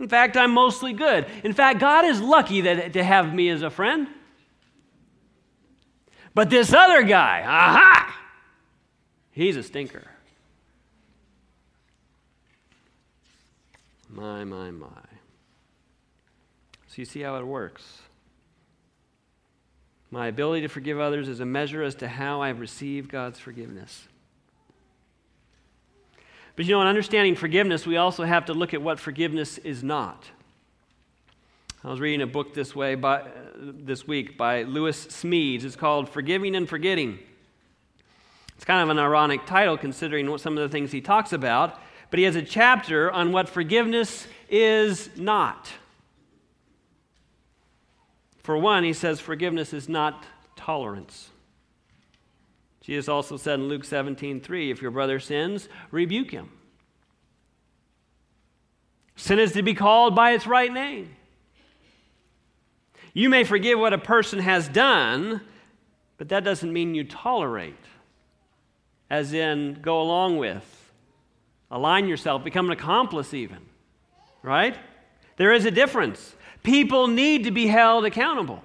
In 0.04 0.10
fact, 0.10 0.36
I'm 0.36 0.52
mostly 0.52 0.92
good. 0.92 1.26
In 1.46 1.54
fact, 1.54 1.80
God 1.80 2.04
is 2.04 2.20
lucky 2.20 2.60
that, 2.60 2.92
to 2.92 3.02
have 3.02 3.34
me 3.34 3.48
as 3.48 3.62
a 3.62 3.70
friend. 3.70 4.10
But 6.34 6.50
this 6.50 6.74
other 6.74 7.04
guy, 7.04 7.42
aha, 7.42 8.14
he's 9.32 9.56
a 9.56 9.64
stinker. 9.64 10.06
My, 14.10 14.44
my, 14.44 14.72
my. 14.72 14.88
So 16.88 16.96
you 16.98 17.06
see 17.06 17.22
how 17.22 17.38
it 17.38 17.48
works. 17.48 18.02
My 20.12 20.28
ability 20.28 20.64
to 20.64 20.68
forgive 20.68 21.00
others 21.00 21.30
is 21.30 21.40
a 21.40 21.46
measure 21.46 21.82
as 21.82 21.96
to 21.96 22.10
how 22.10 22.42
I've 22.42 22.60
received 22.60 23.10
God's 23.10 23.40
forgiveness. 23.40 24.10
But 26.56 26.66
you 26.66 26.72
know, 26.72 26.82
in 26.82 26.88
understanding 26.88 27.36
forgiveness, 27.36 27.88
we 27.88 27.98
also 27.98 28.24
have 28.24 28.46
to 28.46 28.54
look 28.54 28.74
at 28.74 28.82
what 28.82 29.00
forgiveness 29.00 29.58
is 29.60 29.84
not. 29.84 30.26
I 31.84 31.90
was 31.90 32.00
reading 32.00 32.22
a 32.22 32.28
book 32.28 32.54
this 32.54 32.76
way 32.76 32.96
by, 32.96 33.22
uh, 33.22 33.26
this 33.60 34.08
week 34.08 34.38
by 34.38 34.64
Lewis 34.64 35.08
Smedes. 35.08 35.66
It's 35.66 35.76
called 35.76 36.08
Forgiving 36.08 36.56
and 36.56 36.70
Forgetting. 36.70 37.20
It's 38.56 38.64
kind 38.64 38.82
of 38.82 38.90
an 38.90 39.00
ironic 39.04 39.46
title 39.46 39.78
considering 39.78 40.32
what 40.32 40.40
some 40.40 40.58
of 40.58 40.64
the 40.64 40.70
things 40.70 40.94
he 40.94 41.02
talks 41.02 41.34
about, 41.34 41.82
but 42.10 42.20
he 42.20 42.26
has 42.26 42.38
a 42.38 42.42
chapter 42.42 43.12
on 43.12 43.34
what 43.34 43.50
forgiveness 43.50 44.28
is 44.48 45.10
not. 45.18 45.70
For 48.44 48.58
one, 48.58 48.86
he 48.86 48.94
says 48.94 49.20
forgiveness 49.20 49.74
is 49.74 49.90
not 49.90 50.24
tolerance. 50.56 51.32
Jesus 52.84 53.08
also 53.08 53.38
said 53.38 53.60
in 53.60 53.70
Luke 53.70 53.86
17, 53.86 54.42
3, 54.42 54.70
if 54.70 54.82
your 54.82 54.92
brother 54.92 55.18
sins, 55.20 55.70
rebuke 55.90 56.32
him. 56.32 56.52
Sin 59.16 59.40
is 59.40 59.54
to 59.54 59.64
be 59.64 59.74
called 59.74 60.16
by 60.16 60.32
its 60.32 60.46
right 60.46 60.72
name. 60.72 61.16
You 63.14 63.30
may 63.30 63.46
forgive 63.46 63.80
what 63.80 63.94
a 63.94 63.98
person 63.98 64.40
has 64.40 64.68
done, 64.68 65.40
but 66.18 66.30
that 66.30 66.44
doesn't 66.44 66.74
mean 66.74 66.94
you 66.94 67.06
tolerate, 67.06 67.76
as 69.10 69.34
in 69.34 69.80
go 69.82 70.02
along 70.02 70.38
with, 70.38 70.92
align 71.72 72.08
yourself, 72.10 72.44
become 72.44 72.66
an 72.66 72.74
accomplice, 72.74 73.34
even. 73.34 73.60
Right? 74.42 74.78
There 75.38 75.54
is 75.54 75.66
a 75.66 75.72
difference. 75.72 76.36
People 76.64 77.08
need 77.08 77.46
to 77.46 77.52
be 77.52 77.68
held 77.68 78.04
accountable. 78.04 78.62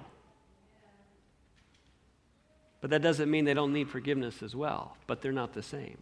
But 2.81 2.91
that 2.91 3.01
doesn't 3.01 3.29
mean 3.29 3.45
they 3.45 3.53
don't 3.53 3.73
need 3.73 3.89
forgiveness 3.89 4.41
as 4.41 4.55
well, 4.55 4.95
but 5.05 5.21
they're 5.21 5.31
not 5.31 5.53
the 5.53 5.63
same. 5.63 5.97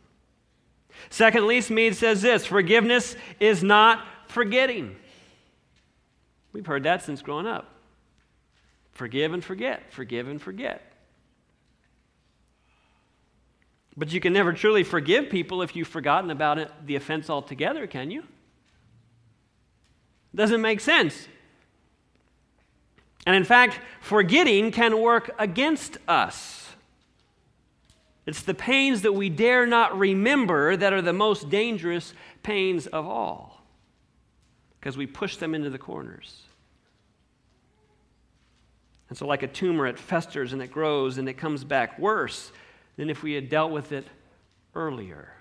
Secondly, 1.09 1.61
Smead 1.61 1.95
says 1.95 2.21
this 2.21 2.45
forgiveness 2.45 3.15
is 3.39 3.63
not 3.63 4.05
forgetting. 4.27 4.95
We've 6.53 6.65
heard 6.65 6.83
that 6.83 7.03
since 7.03 7.21
growing 7.21 7.47
up. 7.47 7.69
Forgive 8.93 9.33
and 9.33 9.43
forget, 9.43 9.91
forgive 9.91 10.27
and 10.27 10.41
forget. 10.41 10.81
But 13.95 14.13
you 14.13 14.19
can 14.19 14.33
never 14.33 14.53
truly 14.53 14.83
forgive 14.83 15.29
people 15.29 15.63
if 15.63 15.75
you've 15.75 15.87
forgotten 15.87 16.29
about 16.29 16.59
it, 16.59 16.71
the 16.85 16.95
offense 16.95 17.29
altogether, 17.29 17.87
can 17.87 18.11
you? 18.11 18.23
Doesn't 20.35 20.61
make 20.61 20.79
sense. 20.79 21.27
And 23.25 23.35
in 23.35 23.43
fact, 23.43 23.79
forgetting 24.01 24.71
can 24.71 25.01
work 25.01 25.31
against 25.39 25.97
us. 26.07 26.66
It's 28.27 28.41
the 28.41 28.53
pains 28.53 29.03
that 29.03 29.13
we 29.13 29.29
dare 29.29 29.65
not 29.65 29.97
remember 29.97 30.75
that 30.75 30.91
are 30.91 31.01
the 31.01 31.13
most 31.13 31.49
dangerous 31.49 32.13
pains 32.43 32.85
of 32.85 33.07
all, 33.07 33.63
because 34.79 34.97
we 34.97 35.07
push 35.07 35.37
them 35.37 35.55
into 35.55 35.69
the 35.69 35.77
corners. 35.77 36.43
And 39.07 39.17
so, 39.17 39.25
like 39.25 39.43
a 39.43 39.47
tumor, 39.47 39.87
it 39.87 39.97
festers 39.97 40.51
and 40.51 40.61
it 40.61 40.71
grows 40.71 41.17
and 41.17 41.29
it 41.29 41.35
comes 41.35 41.63
back 41.63 41.97
worse 41.97 42.51
than 42.97 43.09
if 43.09 43.23
we 43.23 43.31
had 43.31 43.47
dealt 43.47 43.71
with 43.71 43.93
it 43.93 44.05
earlier. 44.75 45.31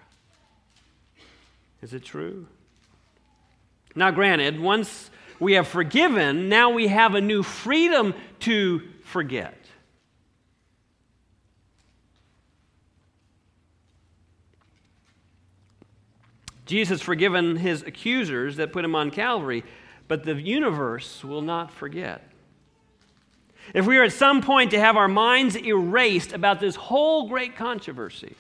Is 1.83 1.93
it 1.93 2.05
true? 2.05 2.47
Now, 3.97 4.13
granted, 4.13 4.61
once 4.61 5.11
we 5.41 5.55
have 5.55 5.67
forgiven, 5.67 6.49
now 6.49 6.71
we 6.71 6.87
have 6.87 7.17
a 7.17 7.21
new 7.21 7.43
freedom 7.43 8.15
to 8.41 8.83
forget. 9.03 9.66
Jesus 16.67 17.01
forgiven 17.01 17.57
his 17.57 17.83
accusers 17.83 18.57
that 18.57 18.73
put 18.73 18.85
him 18.85 18.95
on 18.95 19.11
Calvary, 19.11 19.65
but 20.09 20.25
the 20.25 20.35
universe 20.35 21.25
will 21.25 21.43
not 21.43 21.73
forget. 21.73 22.29
If 23.75 23.87
we 23.87 23.99
are 23.99 24.05
at 24.05 24.13
some 24.13 24.43
point 24.43 24.73
to 24.73 24.81
have 24.81 24.97
our 24.97 25.09
minds 25.09 25.57
erased 25.57 26.33
about 26.33 26.61
this 26.61 26.77
whole 26.77 27.29
great 27.29 27.57
controversy 27.57 28.37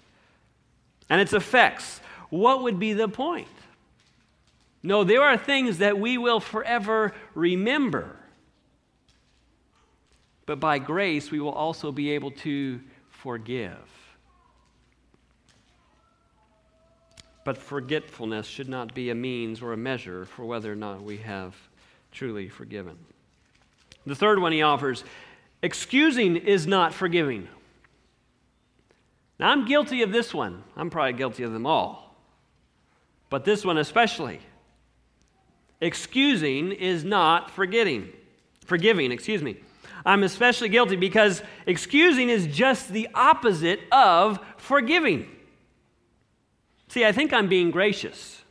and 1.08 1.20
its 1.20 1.32
effects, 1.32 2.00
what 2.28 2.62
would 2.62 2.78
be 2.78 2.92
the 2.92 3.08
point? 3.08 3.48
No, 4.82 5.02
there 5.02 5.22
are 5.22 5.36
things 5.36 5.78
that 5.78 5.98
we 5.98 6.18
will 6.18 6.38
forever 6.38 7.12
remember. 7.34 8.16
But 10.46 10.60
by 10.60 10.78
grace, 10.78 11.30
we 11.30 11.40
will 11.40 11.52
also 11.52 11.90
be 11.90 12.12
able 12.12 12.30
to 12.32 12.80
forgive. 13.08 14.05
But 17.46 17.58
forgetfulness 17.58 18.48
should 18.48 18.68
not 18.68 18.92
be 18.92 19.10
a 19.10 19.14
means 19.14 19.62
or 19.62 19.72
a 19.72 19.76
measure 19.76 20.24
for 20.24 20.44
whether 20.44 20.72
or 20.72 20.74
not 20.74 21.04
we 21.04 21.18
have 21.18 21.54
truly 22.10 22.48
forgiven. 22.48 22.98
The 24.04 24.16
third 24.16 24.40
one 24.40 24.50
he 24.50 24.62
offers 24.62 25.04
excusing 25.62 26.34
is 26.34 26.66
not 26.66 26.92
forgiving. 26.92 27.46
Now, 29.38 29.50
I'm 29.50 29.64
guilty 29.64 30.02
of 30.02 30.10
this 30.10 30.34
one. 30.34 30.64
I'm 30.76 30.90
probably 30.90 31.12
guilty 31.12 31.44
of 31.44 31.52
them 31.52 31.66
all. 31.66 32.16
But 33.30 33.44
this 33.44 33.64
one 33.64 33.78
especially. 33.78 34.40
Excusing 35.80 36.72
is 36.72 37.04
not 37.04 37.52
forgetting. 37.52 38.08
Forgiving, 38.64 39.12
excuse 39.12 39.40
me. 39.40 39.58
I'm 40.04 40.24
especially 40.24 40.68
guilty 40.68 40.96
because 40.96 41.44
excusing 41.64 42.28
is 42.28 42.48
just 42.48 42.88
the 42.88 43.08
opposite 43.14 43.82
of 43.92 44.40
forgiving. 44.56 45.30
See, 46.88 47.04
I 47.04 47.12
think 47.12 47.32
I'm 47.32 47.48
being 47.48 47.70
gracious. 47.70 48.42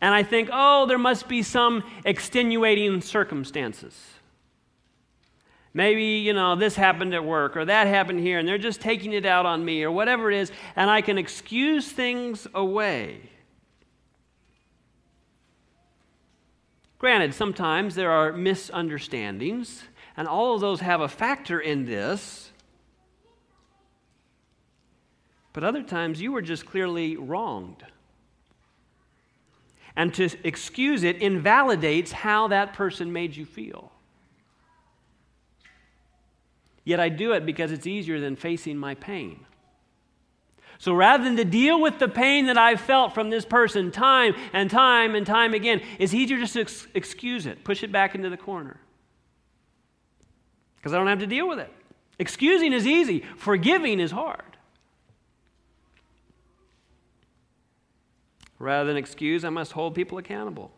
And 0.00 0.14
I 0.14 0.22
think, 0.22 0.48
oh, 0.52 0.86
there 0.86 0.98
must 0.98 1.28
be 1.28 1.42
some 1.42 1.84
extenuating 2.04 3.00
circumstances. 3.02 3.94
Maybe, 5.72 6.04
you 6.18 6.32
know, 6.32 6.56
this 6.56 6.74
happened 6.74 7.14
at 7.14 7.24
work 7.24 7.56
or 7.56 7.64
that 7.64 7.86
happened 7.86 8.20
here, 8.20 8.38
and 8.38 8.48
they're 8.48 8.58
just 8.58 8.80
taking 8.80 9.12
it 9.12 9.26
out 9.26 9.46
on 9.46 9.64
me 9.64 9.84
or 9.84 9.90
whatever 9.92 10.30
it 10.30 10.38
is, 10.38 10.50
and 10.74 10.90
I 10.90 11.00
can 11.00 11.18
excuse 11.18 11.92
things 11.92 12.46
away. 12.54 13.20
Granted, 16.98 17.34
sometimes 17.34 17.94
there 17.94 18.10
are 18.10 18.32
misunderstandings, 18.32 19.84
and 20.16 20.26
all 20.26 20.54
of 20.54 20.60
those 20.60 20.80
have 20.80 21.00
a 21.00 21.08
factor 21.08 21.60
in 21.60 21.86
this. 21.86 22.49
But 25.52 25.64
other 25.64 25.82
times 25.82 26.20
you 26.20 26.32
were 26.32 26.42
just 26.42 26.66
clearly 26.66 27.16
wronged. 27.16 27.84
And 29.96 30.14
to 30.14 30.30
excuse 30.44 31.02
it 31.02 31.16
invalidates 31.16 32.12
how 32.12 32.48
that 32.48 32.72
person 32.72 33.12
made 33.12 33.36
you 33.36 33.44
feel. 33.44 33.90
Yet 36.84 37.00
I 37.00 37.08
do 37.08 37.32
it 37.32 37.44
because 37.44 37.72
it's 37.72 37.86
easier 37.86 38.20
than 38.20 38.36
facing 38.36 38.76
my 38.76 38.94
pain. 38.94 39.44
So 40.78 40.94
rather 40.94 41.24
than 41.24 41.36
to 41.36 41.44
deal 41.44 41.78
with 41.78 41.98
the 41.98 42.08
pain 42.08 42.46
that 42.46 42.56
I've 42.56 42.80
felt 42.80 43.12
from 43.12 43.28
this 43.28 43.44
person 43.44 43.90
time 43.90 44.34
and 44.54 44.70
time 44.70 45.14
and 45.14 45.26
time 45.26 45.52
again, 45.52 45.82
it's 45.98 46.14
easier 46.14 46.38
just 46.38 46.54
to 46.54 46.62
ex- 46.62 46.86
excuse 46.94 47.44
it, 47.44 47.64
push 47.64 47.82
it 47.82 47.92
back 47.92 48.14
into 48.14 48.30
the 48.30 48.38
corner. 48.38 48.80
Because 50.76 50.94
I 50.94 50.96
don't 50.96 51.08
have 51.08 51.18
to 51.18 51.26
deal 51.26 51.46
with 51.46 51.58
it. 51.58 51.70
Excusing 52.18 52.72
is 52.72 52.86
easy, 52.86 53.24
forgiving 53.36 54.00
is 54.00 54.10
hard. 54.10 54.49
Rather 58.60 58.86
than 58.86 58.96
excuse, 58.96 59.44
I 59.44 59.48
must 59.48 59.72
hold 59.72 59.96
people 59.96 60.18
accountable, 60.18 60.70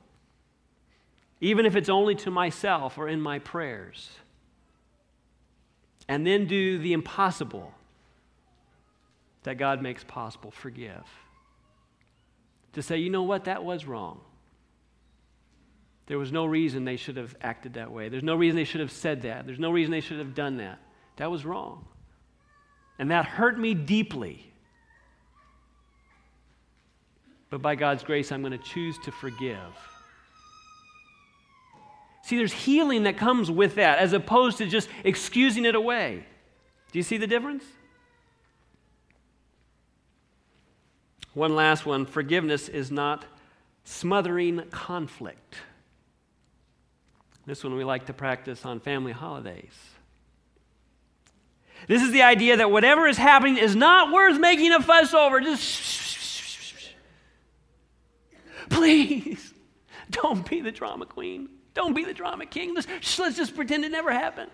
even 1.41 1.67
if 1.67 1.77
it's 1.77 1.91
only 1.91 2.15
to 2.15 2.31
myself 2.31 2.97
or 2.97 3.09
in 3.09 3.21
my 3.21 3.41
prayers 3.41 4.09
and 6.09 6.27
then 6.27 6.47
do 6.47 6.79
the 6.79 6.93
impossible 6.93 7.73
that 9.43 9.59
God 9.59 9.83
makes 9.83 10.05
possible 10.05 10.51
forgive. 10.51 11.05
To 12.75 12.83
say, 12.83 12.99
you 12.99 13.11
know 13.11 13.25
what, 13.25 13.45
that 13.45 13.65
was 13.65 13.85
wrong. 13.85 14.21
There 16.07 16.19
was 16.19 16.31
no 16.31 16.45
reason 16.47 16.85
they 16.85 16.97
should 16.97 17.17
have 17.17 17.35
acted 17.41 17.75
that 17.75 17.91
way. 17.91 18.09
There's 18.09 18.23
no 18.23 18.37
reason 18.37 18.57
they 18.57 18.65
should 18.65 18.81
have 18.81 18.93
said 18.93 19.23
that. 19.23 19.47
There's 19.47 19.59
no 19.59 19.71
reason 19.71 19.91
they 19.91 20.01
should 20.01 20.19
have 20.19 20.35
done 20.35 20.59
that. 20.59 20.79
That 21.17 21.31
was 21.31 21.45
wrong. 21.45 21.87
And 22.99 23.11
that 23.11 23.25
hurt 23.25 23.59
me 23.59 23.75
deeply. 23.75 24.52
But 27.53 27.61
by 27.61 27.75
God's 27.75 28.03
grace, 28.03 28.33
I'm 28.33 28.41
going 28.41 28.59
to 28.59 28.65
choose 28.65 28.97
to 29.05 29.13
forgive. 29.13 29.59
See, 32.23 32.39
there's 32.39 32.55
healing 32.55 33.03
that 33.03 33.19
comes 33.19 33.51
with 33.51 33.75
that 33.75 33.99
as 33.99 34.15
opposed 34.15 34.57
to 34.59 34.67
just 34.67 34.89
excusing 35.05 35.67
it 35.67 35.75
away. 35.75 36.25
Do 36.93 36.99
you 36.99 37.03
see 37.03 37.19
the 37.19 37.27
difference? 37.27 37.63
One 41.35 41.55
last 41.55 41.85
one 41.85 42.07
forgiveness 42.07 42.71
is 42.71 42.91
not 42.91 43.27
smothering 43.85 44.63
conflict. 44.71 45.57
This 47.45 47.63
one 47.63 47.75
we 47.75 47.85
like 47.85 48.07
to 48.07 48.15
practice 48.15 48.65
on 48.65 48.81
family 48.81 49.13
holidays. 49.13 49.75
This 51.87 52.03
is 52.03 52.13
the 52.13 52.23
idea 52.23 52.57
that 52.57 52.71
whatever 52.71 53.07
is 53.09 53.19
happening 53.19 53.59
is 53.59 53.77
not 53.77 54.11
worth 54.11 54.41
making 54.41 54.73
a 54.73 54.81
fuss 54.81 55.13
over. 55.13 55.41
Just 55.41 55.63
please 58.73 59.53
don't 60.11 60.49
be 60.49 60.61
the 60.61 60.73
drama 60.73 61.07
queen. 61.07 61.49
Don't 61.75 61.95
be 61.95 62.05
the 62.05 62.15
drama 62.15 62.47
king. 62.47 62.75
Let's, 62.75 63.19
let's 63.19 63.37
just 63.37 63.55
pretend 63.55 63.85
it 63.85 63.93
never 63.93 64.13
happened. 64.13 64.51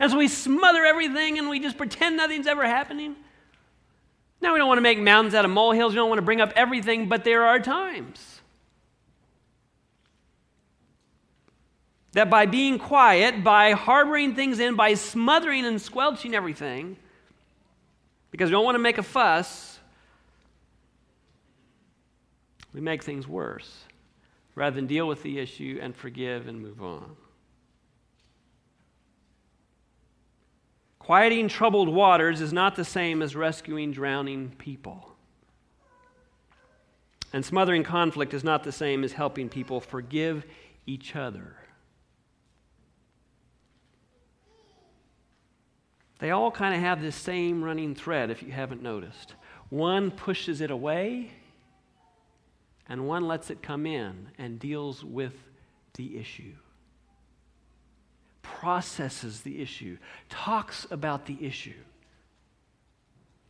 And 0.00 0.10
so 0.10 0.18
we 0.18 0.28
smother 0.28 0.84
everything 0.84 1.38
and 1.38 1.48
we 1.48 1.60
just 1.60 1.76
pretend 1.76 2.16
nothing's 2.16 2.46
ever 2.46 2.66
happening. 2.66 3.16
Now, 4.40 4.52
we 4.52 4.58
don't 4.58 4.68
want 4.68 4.78
to 4.78 4.82
make 4.82 4.98
mountains 4.98 5.34
out 5.34 5.44
of 5.44 5.50
molehills. 5.50 5.92
We 5.92 5.96
don't 5.96 6.08
want 6.08 6.18
to 6.18 6.24
bring 6.24 6.40
up 6.40 6.52
everything, 6.54 7.08
but 7.08 7.24
there 7.24 7.44
are 7.44 7.58
times 7.58 8.40
that 12.12 12.30
by 12.30 12.46
being 12.46 12.78
quiet, 12.78 13.42
by 13.42 13.72
harboring 13.72 14.34
things 14.34 14.60
in, 14.60 14.76
by 14.76 14.94
smothering 14.94 15.64
and 15.64 15.80
squelching 15.80 16.34
everything, 16.34 16.96
because 18.30 18.48
we 18.48 18.52
don't 18.52 18.64
want 18.64 18.76
to 18.76 18.80
make 18.80 18.98
a 18.98 19.02
fuss, 19.02 19.77
we 22.78 22.84
make 22.84 23.02
things 23.02 23.26
worse 23.26 23.80
rather 24.54 24.76
than 24.76 24.86
deal 24.86 25.08
with 25.08 25.24
the 25.24 25.40
issue 25.40 25.80
and 25.82 25.96
forgive 25.96 26.46
and 26.46 26.62
move 26.62 26.80
on. 26.80 27.16
Quieting 31.00 31.48
troubled 31.48 31.88
waters 31.88 32.40
is 32.40 32.52
not 32.52 32.76
the 32.76 32.84
same 32.84 33.20
as 33.20 33.34
rescuing 33.34 33.90
drowning 33.90 34.50
people. 34.58 35.08
And 37.32 37.44
smothering 37.44 37.82
conflict 37.82 38.32
is 38.32 38.44
not 38.44 38.62
the 38.62 38.70
same 38.70 39.02
as 39.02 39.12
helping 39.12 39.48
people 39.48 39.80
forgive 39.80 40.46
each 40.86 41.16
other. 41.16 41.56
They 46.20 46.30
all 46.30 46.52
kind 46.52 46.76
of 46.76 46.80
have 46.80 47.02
this 47.02 47.16
same 47.16 47.64
running 47.64 47.96
thread, 47.96 48.30
if 48.30 48.40
you 48.40 48.52
haven't 48.52 48.82
noticed. 48.82 49.34
One 49.68 50.12
pushes 50.12 50.60
it 50.60 50.70
away, 50.70 51.32
and 52.88 53.06
one 53.06 53.26
lets 53.26 53.50
it 53.50 53.62
come 53.62 53.86
in 53.86 54.28
and 54.38 54.58
deals 54.58 55.04
with 55.04 55.34
the 55.94 56.18
issue, 56.18 56.54
processes 58.42 59.42
the 59.42 59.60
issue, 59.60 59.98
talks 60.28 60.86
about 60.90 61.26
the 61.26 61.36
issue, 61.44 61.74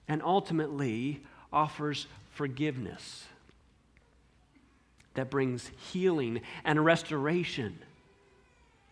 and 0.09 0.22
ultimately 0.22 1.22
offers 1.53 2.07
forgiveness 2.33 3.27
that 5.14 5.31
brings 5.31 5.70
healing 5.92 6.40
and 6.64 6.85
restoration 6.85 7.79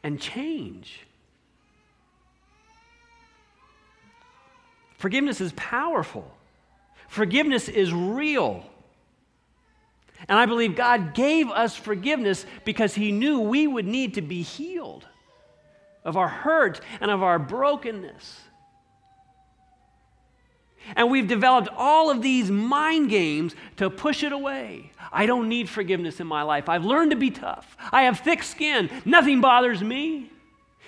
and 0.02 0.20
change. 0.20 1.06
Forgiveness 4.98 5.40
is 5.40 5.52
powerful. 5.54 6.30
Forgiveness 7.08 7.68
is 7.68 7.92
real. 7.92 8.64
And 10.28 10.38
I 10.38 10.46
believe 10.46 10.74
God 10.74 11.14
gave 11.14 11.50
us 11.50 11.76
forgiveness 11.76 12.46
because 12.64 12.94
He 12.94 13.12
knew 13.12 13.40
we 13.40 13.66
would 13.66 13.86
need 13.86 14.14
to 14.14 14.22
be 14.22 14.42
healed 14.42 15.06
of 16.04 16.16
our 16.16 16.28
hurt 16.28 16.80
and 17.00 17.10
of 17.10 17.22
our 17.22 17.38
brokenness. 17.38 18.40
And 20.94 21.10
we've 21.10 21.26
developed 21.26 21.68
all 21.76 22.10
of 22.10 22.22
these 22.22 22.50
mind 22.50 23.10
games 23.10 23.54
to 23.76 23.90
push 23.90 24.22
it 24.22 24.32
away. 24.32 24.92
I 25.10 25.26
don't 25.26 25.48
need 25.48 25.68
forgiveness 25.68 26.20
in 26.20 26.26
my 26.26 26.42
life. 26.42 26.68
I've 26.68 26.84
learned 26.84 27.10
to 27.10 27.16
be 27.16 27.30
tough. 27.30 27.76
I 27.90 28.02
have 28.02 28.20
thick 28.20 28.42
skin. 28.42 28.90
Nothing 29.04 29.40
bothers 29.40 29.82
me. 29.82 30.30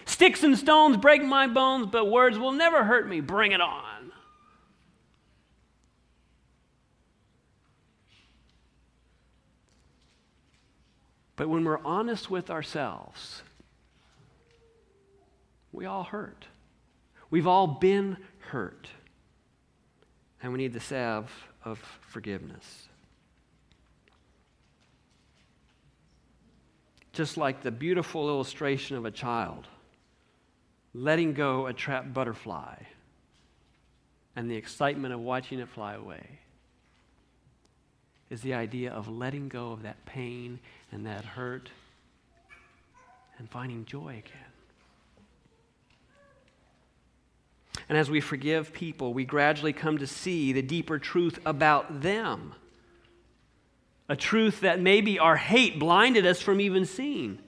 Sticks 0.05 0.43
and 0.43 0.57
stones 0.57 0.97
break 0.97 1.23
my 1.23 1.47
bones, 1.49 1.89
but 1.91 2.07
words 2.07 2.39
will 2.39 2.53
never 2.53 2.85
hurt 2.85 3.09
me. 3.09 3.21
Bring 3.21 3.53
it 3.53 3.61
on. 3.61 3.98
But 11.39 11.49
when 11.49 11.65
we're 11.65 11.79
honest 11.85 12.29
with 12.29 12.51
ourselves, 12.51 13.43
we 15.71 15.87
all 15.87 16.03
hurt. 16.03 16.47
We've 17.31 17.47
all 17.47 17.69
been 17.69 18.17
hurt. 18.41 18.89
And 20.43 20.53
we 20.53 20.59
need 20.59 20.73
the 20.73 20.81
salve 20.81 21.31
of 21.65 21.79
forgiveness. 22.01 22.89
Just 27.13 27.37
like 27.37 27.63
the 27.63 27.71
beautiful 27.71 28.29
illustration 28.29 28.97
of 28.97 29.05
a 29.05 29.11
child 29.11 29.69
letting 30.93 31.35
go 31.35 31.67
a 31.67 31.73
trapped 31.73 32.13
butterfly 32.13 32.75
and 34.35 34.51
the 34.51 34.57
excitement 34.57 35.15
of 35.15 35.21
watching 35.21 35.61
it 35.61 35.69
fly 35.69 35.95
away. 35.95 36.41
Is 38.31 38.43
the 38.43 38.55
idea 38.55 38.93
of 38.93 39.09
letting 39.09 39.49
go 39.49 39.73
of 39.73 39.83
that 39.83 40.05
pain 40.05 40.59
and 40.93 41.07
that 41.07 41.25
hurt 41.25 41.71
and 43.39 43.49
finding 43.49 43.85
joy 43.85 44.11
again. 44.11 44.49
And 47.89 47.97
as 47.97 48.11
we 48.11 48.21
forgive 48.21 48.73
people, 48.73 49.15
we 49.15 49.25
gradually 49.25 49.73
come 49.73 49.99
to 49.99 50.07
see 50.07 50.53
the 50.53 50.63
deeper 50.63 50.99
truth 50.99 51.39
about 51.47 52.03
them. 52.03 52.55
A 54.11 54.17
truth 54.17 54.61
that 54.61 54.81
maybe 54.81 55.19
our 55.19 55.37
hate 55.37 55.79
blinded 55.79 56.27
us 56.27 56.43
from 56.43 56.61
even 56.61 56.85
seeing. 56.85 57.39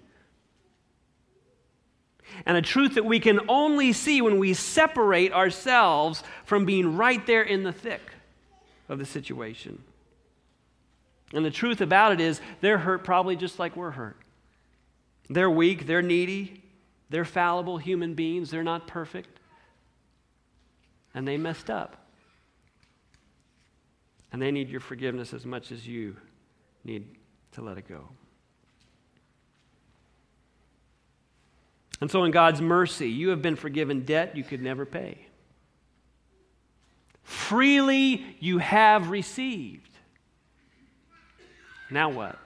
And 2.47 2.57
a 2.57 2.63
truth 2.63 2.95
that 2.95 3.05
we 3.05 3.21
can 3.21 3.41
only 3.49 3.93
see 3.93 4.23
when 4.23 4.39
we 4.39 4.55
separate 4.55 5.33
ourselves 5.33 6.23
from 6.45 6.65
being 6.65 6.97
right 6.97 7.27
there 7.27 7.43
in 7.43 7.65
the 7.65 7.73
thick 7.73 8.13
of 8.89 8.99
the 8.99 9.07
situation. 9.07 9.83
And 11.33 11.45
the 11.45 11.51
truth 11.51 11.81
about 11.81 12.13
it 12.13 12.21
is, 12.21 12.41
they're 12.61 12.79
hurt 12.79 13.05
probably 13.05 13.37
just 13.37 13.59
like 13.59 13.77
we're 13.77 13.93
hurt. 13.93 14.19
They're 15.29 15.51
weak, 15.51 15.87
they're 15.87 16.03
needy, 16.03 16.63
they're 17.09 17.25
fallible 17.25 17.79
human 17.79 18.15
beings, 18.15 18.51
they're 18.51 18.65
not 18.65 18.87
perfect 18.89 19.41
and 21.15 21.27
they 21.27 21.37
messed 21.37 21.71
up. 21.71 21.97
And 24.33 24.41
they 24.41 24.51
need 24.51 24.69
your 24.69 24.81
forgiveness 24.81 25.35
as 25.35 25.45
much 25.45 25.73
as 25.73 25.87
you 25.87 26.17
need 26.85 27.17
to 27.53 27.63
let 27.63 27.79
it 27.79 27.89
go. 27.89 28.09
And 32.01 32.11
so, 32.11 32.25
in 32.25 32.31
God's 32.31 32.61
mercy, 32.61 33.11
you 33.11 33.31
have 33.31 33.43
been 33.43 33.57
forgiven 33.57 34.05
debt 34.05 34.37
you 34.37 34.45
could 34.45 34.63
never 34.63 34.87
pay. 34.87 35.27
Freely 37.25 38.37
you 38.39 38.59
have 38.59 39.11
received. 39.11 39.90
Now 41.91 42.09
what? 42.09 42.39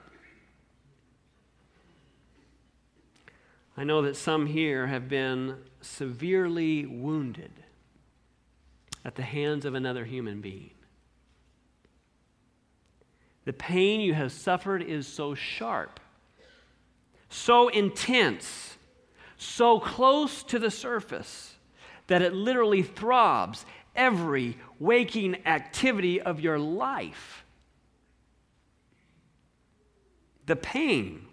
I 3.77 3.83
know 3.83 4.01
that 4.03 4.15
some 4.15 4.45
here 4.47 4.87
have 4.87 5.09
been 5.09 5.57
severely 5.81 6.85
wounded 6.85 7.51
at 9.03 9.15
the 9.15 9.21
hands 9.21 9.65
of 9.65 9.75
another 9.75 10.05
human 10.05 10.41
being. 10.41 10.71
The 13.43 13.53
pain 13.53 14.01
you 14.01 14.15
have 14.15 14.31
suffered 14.31 14.81
is 14.81 15.05
so 15.05 15.35
sharp, 15.35 15.99
so 17.29 17.67
intense, 17.67 18.77
so 19.37 19.79
close 19.79 20.41
to 20.43 20.57
the 20.57 20.71
surface 20.71 21.53
that 22.07 22.21
it 22.21 22.33
literally 22.33 22.81
throbs 22.81 23.65
every 23.95 24.57
waking 24.79 25.45
activity 25.45 26.19
of 26.19 26.39
your 26.39 26.57
life. 26.57 27.44
The 30.45 30.55
pain. 30.55 31.25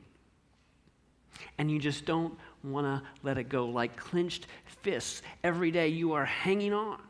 And 1.58 1.70
you 1.70 1.78
just 1.78 2.04
don't 2.04 2.36
want 2.64 2.86
to 2.86 3.02
let 3.22 3.38
it 3.38 3.48
go. 3.48 3.66
Like 3.66 3.96
clenched 3.96 4.46
fists, 4.64 5.22
every 5.44 5.70
day 5.70 5.88
you 5.88 6.12
are 6.12 6.24
hanging 6.24 6.72
on 6.72 7.00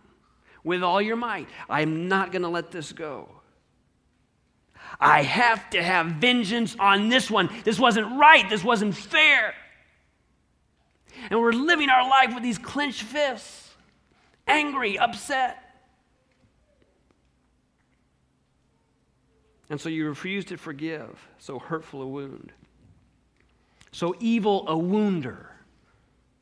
with 0.64 0.82
all 0.82 1.00
your 1.00 1.16
might. 1.16 1.48
I'm 1.68 2.08
not 2.08 2.32
going 2.32 2.42
to 2.42 2.48
let 2.48 2.70
this 2.70 2.92
go. 2.92 3.28
I 5.00 5.22
have 5.22 5.70
to 5.70 5.82
have 5.82 6.06
vengeance 6.06 6.76
on 6.78 7.08
this 7.08 7.30
one. 7.30 7.48
This 7.64 7.78
wasn't 7.78 8.18
right. 8.18 8.48
This 8.48 8.62
wasn't 8.62 8.94
fair. 8.94 9.54
And 11.30 11.40
we're 11.40 11.52
living 11.52 11.88
our 11.88 12.08
life 12.08 12.34
with 12.34 12.42
these 12.42 12.58
clenched 12.58 13.02
fists, 13.02 13.70
angry, 14.46 14.98
upset. 14.98 15.61
And 19.72 19.80
so 19.80 19.88
you 19.88 20.06
refuse 20.06 20.44
to 20.44 20.58
forgive, 20.58 21.26
so 21.38 21.58
hurtful 21.58 22.02
a 22.02 22.06
wound, 22.06 22.52
so 23.90 24.14
evil 24.20 24.68
a 24.68 24.76
wounder 24.76 25.50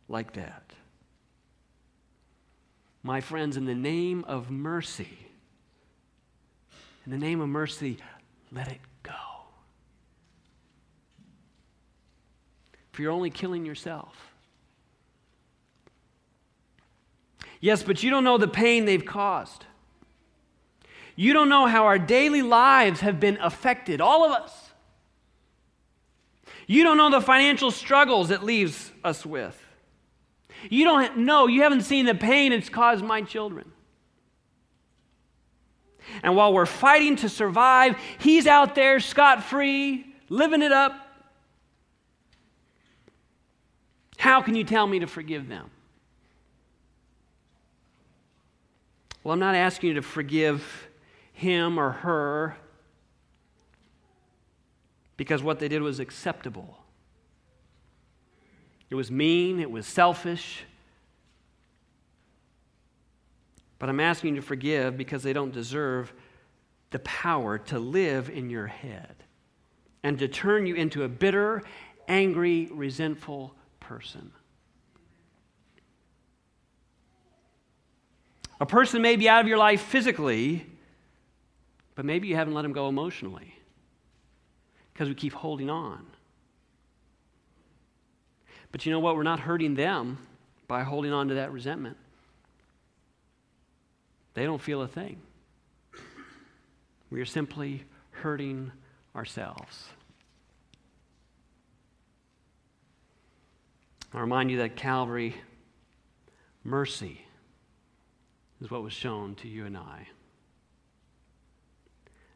like 0.08 0.32
that. 0.32 0.72
My 3.04 3.20
friends, 3.20 3.56
in 3.56 3.66
the 3.66 3.74
name 3.74 4.24
of 4.26 4.50
mercy, 4.50 5.16
in 7.06 7.12
the 7.12 7.18
name 7.18 7.40
of 7.40 7.48
mercy, 7.48 7.98
let 8.50 8.66
it 8.66 8.80
go. 9.04 9.12
For 12.90 13.02
you're 13.02 13.12
only 13.12 13.30
killing 13.30 13.64
yourself. 13.64 14.34
Yes, 17.60 17.84
but 17.84 18.02
you 18.02 18.10
don't 18.10 18.24
know 18.24 18.38
the 18.38 18.48
pain 18.48 18.86
they've 18.86 19.06
caused. 19.06 19.66
You 21.16 21.33
don't 21.33 21.49
know 21.49 21.66
how 21.66 21.85
our 21.85 21.99
daily 21.99 22.42
lives 22.42 23.01
have 23.01 23.20
been 23.20 23.38
affected, 23.40 24.01
all 24.01 24.25
of 24.25 24.33
us. 24.33 24.70
You 26.66 26.85
don't 26.85 26.96
know 26.96 27.11
the 27.11 27.20
financial 27.20 27.70
struggles 27.70 28.31
it 28.31 28.42
leaves 28.42 28.92
us 29.03 29.27
with. 29.27 29.61
You 30.68 30.85
don't 30.85 31.18
know, 31.18 31.46
you 31.46 31.62
haven't 31.62 31.83
seen 31.83 32.07
the 32.07 32.14
pain 32.14 32.53
it's 32.53 32.68
caused 32.68 33.05
my 33.05 33.23
children. 33.23 33.73
And 36.23 36.37
while 36.37 36.53
we're 36.53 36.66
fighting 36.66 37.16
to 37.16 37.29
survive, 37.29 37.96
he's 38.18 38.46
out 38.46 38.75
there 38.75 39.01
scot 39.01 39.44
free, 39.44 40.07
living 40.29 40.62
it 40.62 40.73
up. 40.73 40.94
How 44.16 44.42
can 44.42 44.55
you 44.55 44.64
tell 44.64 44.87
me 44.87 44.99
to 45.01 45.07
forgive 45.07 45.49
them? 45.49 45.70
Well, 49.23 49.33
I'm 49.33 49.40
not 49.40 49.55
asking 49.55 49.88
you 49.88 49.94
to 49.94 50.03
forgive 50.03 50.88
him 51.40 51.81
or 51.81 51.90
her 51.90 52.55
because 55.16 55.42
what 55.42 55.59
they 55.59 55.68
did 55.68 55.81
was 55.81 55.98
acceptable. 55.98 56.79
It 58.90 58.94
was 58.94 59.11
mean, 59.11 59.59
it 59.59 59.70
was 59.70 59.87
selfish. 59.87 60.64
But 63.79 63.88
I'm 63.88 64.00
asking 64.00 64.35
you 64.35 64.40
to 64.42 64.46
forgive 64.46 64.98
because 64.98 65.22
they 65.22 65.33
don't 65.33 65.53
deserve 65.53 66.12
the 66.90 66.98
power 66.98 67.57
to 67.57 67.79
live 67.79 68.29
in 68.29 68.50
your 68.50 68.66
head 68.66 69.14
and 70.03 70.18
to 70.18 70.29
turn 70.29 70.66
you 70.66 70.74
into 70.74 71.05
a 71.05 71.09
bitter, 71.09 71.62
angry, 72.07 72.68
resentful 72.70 73.55
person. 73.79 74.31
A 78.61 78.66
person 78.66 79.00
may 79.00 79.16
be 79.16 79.26
out 79.26 79.40
of 79.40 79.48
your 79.48 79.57
life 79.57 79.81
physically, 79.81 80.66
but 81.94 82.05
maybe 82.05 82.29
you 82.29 82.37
haven't 82.37 82.55
let 82.55 82.64
him 82.64 82.72
go 82.72 82.88
emotionally 82.88 83.55
because 84.92 85.09
we 85.09 85.14
keep 85.14 85.33
holding 85.33 85.70
on. 85.70 86.07
But 88.72 88.87
you 88.87 88.92
know 88.92 89.00
what? 89.00 89.16
We're 89.16 89.22
not 89.22 89.40
hurting 89.40 89.74
them 89.74 90.18
by 90.68 90.83
holding 90.83 91.12
on 91.12 91.29
to 91.29 91.35
that 91.35 91.53
resentment. 91.53 91.96
They 94.35 94.44
don't 94.44 94.61
feel 94.61 94.83
a 94.83 94.88
thing. 94.88 95.20
We 97.11 97.20
are 97.20 97.26
simply 97.26 97.85
hurting 98.11 98.70
ourselves. 99.16 99.88
I 104.12 104.20
remind 104.20 104.50
you 104.50 104.59
that 104.59 104.76
Calvary, 104.76 105.35
mercy 106.64 107.20
is 108.61 108.70
what 108.70 108.83
was 108.83 108.92
shown 108.92 109.35
to 109.37 109.48
you 109.48 109.66
and 109.66 109.76
I. 109.76 110.09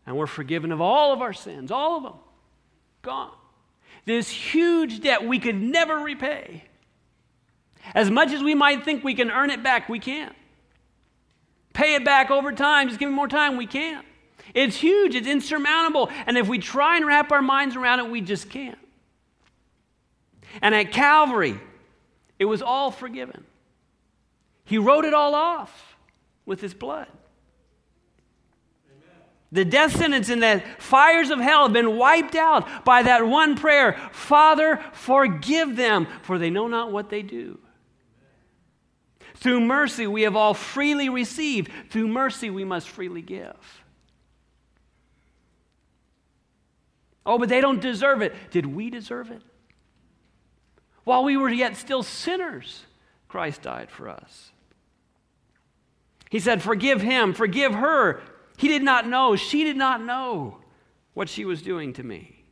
And 0.07 0.17
we're 0.17 0.27
forgiven 0.27 0.73
of 0.73 0.81
all 0.81 1.13
of 1.13 1.23
our 1.23 1.33
sins, 1.33 1.71
all 1.71 1.97
of 1.97 2.03
them. 2.03 2.15
Gone 3.03 3.33
this 4.05 4.29
huge 4.29 5.01
debt 5.01 5.27
we 5.27 5.39
could 5.39 5.61
never 5.61 5.99
repay. 5.99 6.65
As 7.95 8.11
much 8.11 8.33
as 8.33 8.43
we 8.43 8.55
might 8.55 8.85
think 8.85 9.05
we 9.05 9.15
can 9.15 9.31
earn 9.31 9.51
it 9.51 9.63
back, 9.63 9.89
we 9.89 9.99
can't. 9.99 10.35
Pay 11.73 11.95
it 11.95 12.05
back 12.05 12.31
over 12.31 12.53
time, 12.53 12.89
just 12.89 13.01
give 13.01 13.09
me 13.09 13.15
more 13.15 13.29
time, 13.29 13.57
we 13.57 13.67
can't. 13.67 14.07
It's 14.55 14.77
huge, 14.77 15.15
it's 15.15 15.27
insurmountable. 15.27 16.11
And 16.27 16.37
if 16.39 16.49
we 16.49 16.59
try 16.59 16.97
and 16.97 17.07
wrap 17.07 17.33
our 17.33 17.43
minds 17.43 17.77
around 17.77 18.01
it, 18.01 18.11
we 18.11 18.21
just 18.21 18.49
can't. 18.49 18.79
And 20.63 20.75
at 20.75 20.93
Calvary, 20.93 21.59
it 22.39 22.45
was 22.45 22.63
all 22.63 22.91
forgiven. 22.91 23.45
He 24.65 24.79
wrote 24.79 25.05
it 25.05 25.15
all 25.15 25.35
off 25.35 25.97
with 26.47 26.61
his 26.61 26.75
blood. 26.75 27.09
The 29.55 29.65
death 29.65 29.95
sentence 29.95 30.31
and 30.31 30.43
the 30.43 30.65
fires 30.79 31.31
of 31.31 31.39
hell 31.39 31.63
have 31.63 31.73
been 31.73 31.97
wiped 31.97 32.35
out 32.35 32.85
by 32.85 33.05
that 33.05 33.25
one 33.25 33.55
prayer 33.55 33.93
Father, 34.11 34.83
forgive 34.93 35.77
them, 35.77 36.09
for 36.23 36.41
they 36.41 36.51
know 36.51 36.67
not 36.67 36.91
what 36.91 37.09
they 37.09 37.23
do. 37.23 37.61
Through 39.37 39.61
mercy, 39.61 40.09
we 40.09 40.23
have 40.23 40.35
all 40.35 40.55
freely 40.55 41.09
received. 41.09 41.71
Through 41.91 42.09
mercy, 42.09 42.51
we 42.51 42.65
must 42.65 42.89
freely 42.89 43.23
give. 43.23 43.85
Oh, 47.25 47.39
but 47.39 47.49
they 47.49 47.61
don't 47.61 47.81
deserve 47.81 48.23
it. 48.23 48.35
Did 48.51 48.67
we 48.67 48.91
deserve 48.91 49.31
it? 49.31 49.43
While 51.05 51.23
we 51.23 51.37
were 51.37 51.49
yet 51.49 51.77
still 51.77 52.03
sinners, 52.03 52.87
Christ 53.29 53.63
died 53.63 53.93
for 53.93 54.09
us. 54.09 54.51
He 56.29 56.41
said, 56.41 56.61
Forgive 56.61 57.03
him, 57.03 57.33
forgive 57.35 57.73
her, 57.73 58.21
he 58.57 58.69
did 58.69 58.83
not 58.83 59.09
know. 59.09 59.37
She 59.37 59.65
did 59.65 59.77
not 59.77 60.03
know 60.03 60.59
what 61.15 61.29
she 61.29 61.45
was 61.45 61.63
doing 61.63 61.93
to 61.95 62.03
me. 62.03 62.45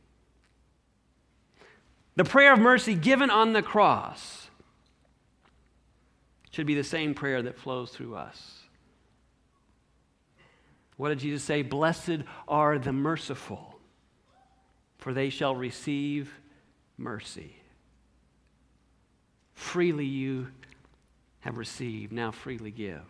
The 2.15 2.23
prayer 2.23 2.53
of 2.53 2.59
mercy 2.59 2.95
given 2.95 3.29
on 3.29 3.53
the 3.53 3.61
cross 3.61 4.49
should 6.51 6.67
be 6.67 6.75
the 6.75 6.83
same 6.83 7.13
prayer 7.15 7.41
that 7.41 7.57
flows 7.57 7.91
through 7.91 8.15
us. 8.15 8.59
What 10.97 11.09
did 11.09 11.19
Jesus 11.19 11.43
say? 11.43 11.63
Blessed 11.63 12.19
are 12.47 12.77
the 12.77 12.93
merciful, 12.93 13.79
for 14.99 15.13
they 15.13 15.29
shall 15.29 15.55
receive 15.55 16.31
mercy. 16.97 17.55
Freely 19.55 20.05
you 20.05 20.47
have 21.39 21.57
received, 21.57 22.11
now 22.11 22.29
freely 22.31 22.71
give. 22.71 23.01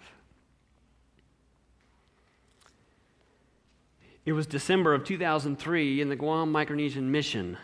It 4.25 4.31
was 4.31 4.47
December 4.47 4.93
of 4.93 5.03
2003 5.03 5.99
in 5.99 6.07
the 6.07 6.15
Guam 6.15 6.53
Micronesian 6.53 7.03
Mission. 7.03 7.57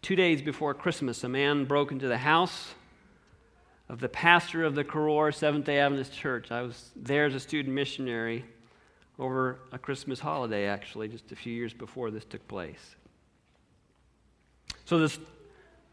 Two 0.00 0.14
days 0.14 0.40
before 0.40 0.74
Christmas, 0.74 1.24
a 1.24 1.28
man 1.28 1.64
broke 1.64 1.90
into 1.90 2.06
the 2.06 2.18
house 2.18 2.74
of 3.88 3.98
the 3.98 4.08
pastor 4.08 4.62
of 4.62 4.76
the 4.76 4.84
Koror 4.84 5.34
Seventh 5.34 5.64
day 5.64 5.80
Adventist 5.80 6.12
Church. 6.12 6.52
I 6.52 6.62
was 6.62 6.92
there 6.94 7.24
as 7.24 7.34
a 7.34 7.40
student 7.40 7.74
missionary 7.74 8.44
over 9.18 9.58
a 9.72 9.78
Christmas 9.78 10.20
holiday, 10.20 10.66
actually, 10.66 11.08
just 11.08 11.32
a 11.32 11.36
few 11.36 11.52
years 11.52 11.74
before 11.74 12.12
this 12.12 12.24
took 12.24 12.46
place. 12.46 12.94
So 14.84 15.00
this 15.00 15.18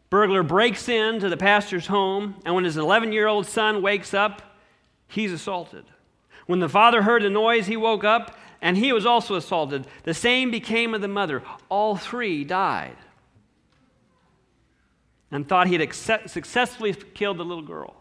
burglar 0.08 0.44
breaks 0.44 0.88
into 0.88 1.28
the 1.28 1.36
pastor's 1.36 1.88
home, 1.88 2.36
and 2.44 2.54
when 2.54 2.62
his 2.62 2.76
11 2.76 3.10
year 3.10 3.26
old 3.26 3.46
son 3.46 3.82
wakes 3.82 4.14
up, 4.14 4.56
he's 5.08 5.32
assaulted. 5.32 5.84
When 6.46 6.60
the 6.60 6.68
father 6.68 7.02
heard 7.02 7.22
the 7.24 7.30
noise, 7.30 7.66
he 7.66 7.76
woke 7.76 8.04
up 8.04 8.38
and 8.60 8.76
he 8.76 8.92
was 8.92 9.06
also 9.06 9.34
assaulted. 9.34 9.86
The 10.04 10.14
same 10.14 10.50
became 10.50 10.94
of 10.94 11.00
the 11.00 11.08
mother. 11.08 11.42
All 11.68 11.96
three 11.96 12.44
died 12.44 12.96
and 15.30 15.48
thought 15.48 15.66
he 15.66 15.74
had 15.74 15.92
successfully 15.92 16.94
killed 16.94 17.38
the 17.38 17.44
little 17.44 17.62
girl. 17.62 17.94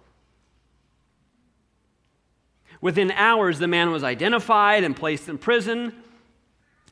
Within 2.82 3.12
hours, 3.12 3.58
the 3.58 3.68
man 3.68 3.92
was 3.92 4.04
identified 4.04 4.84
and 4.84 4.96
placed 4.96 5.28
in 5.28 5.38
prison, 5.38 5.94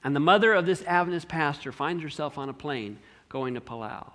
and 0.04 0.16
the 0.16 0.20
mother 0.20 0.54
of 0.54 0.66
this 0.66 0.82
Adventist 0.84 1.28
pastor 1.28 1.72
finds 1.72 2.02
herself 2.02 2.38
on 2.38 2.50
a 2.50 2.54
plane 2.54 2.98
going 3.30 3.54
to 3.54 3.62
Palau. 3.62 4.12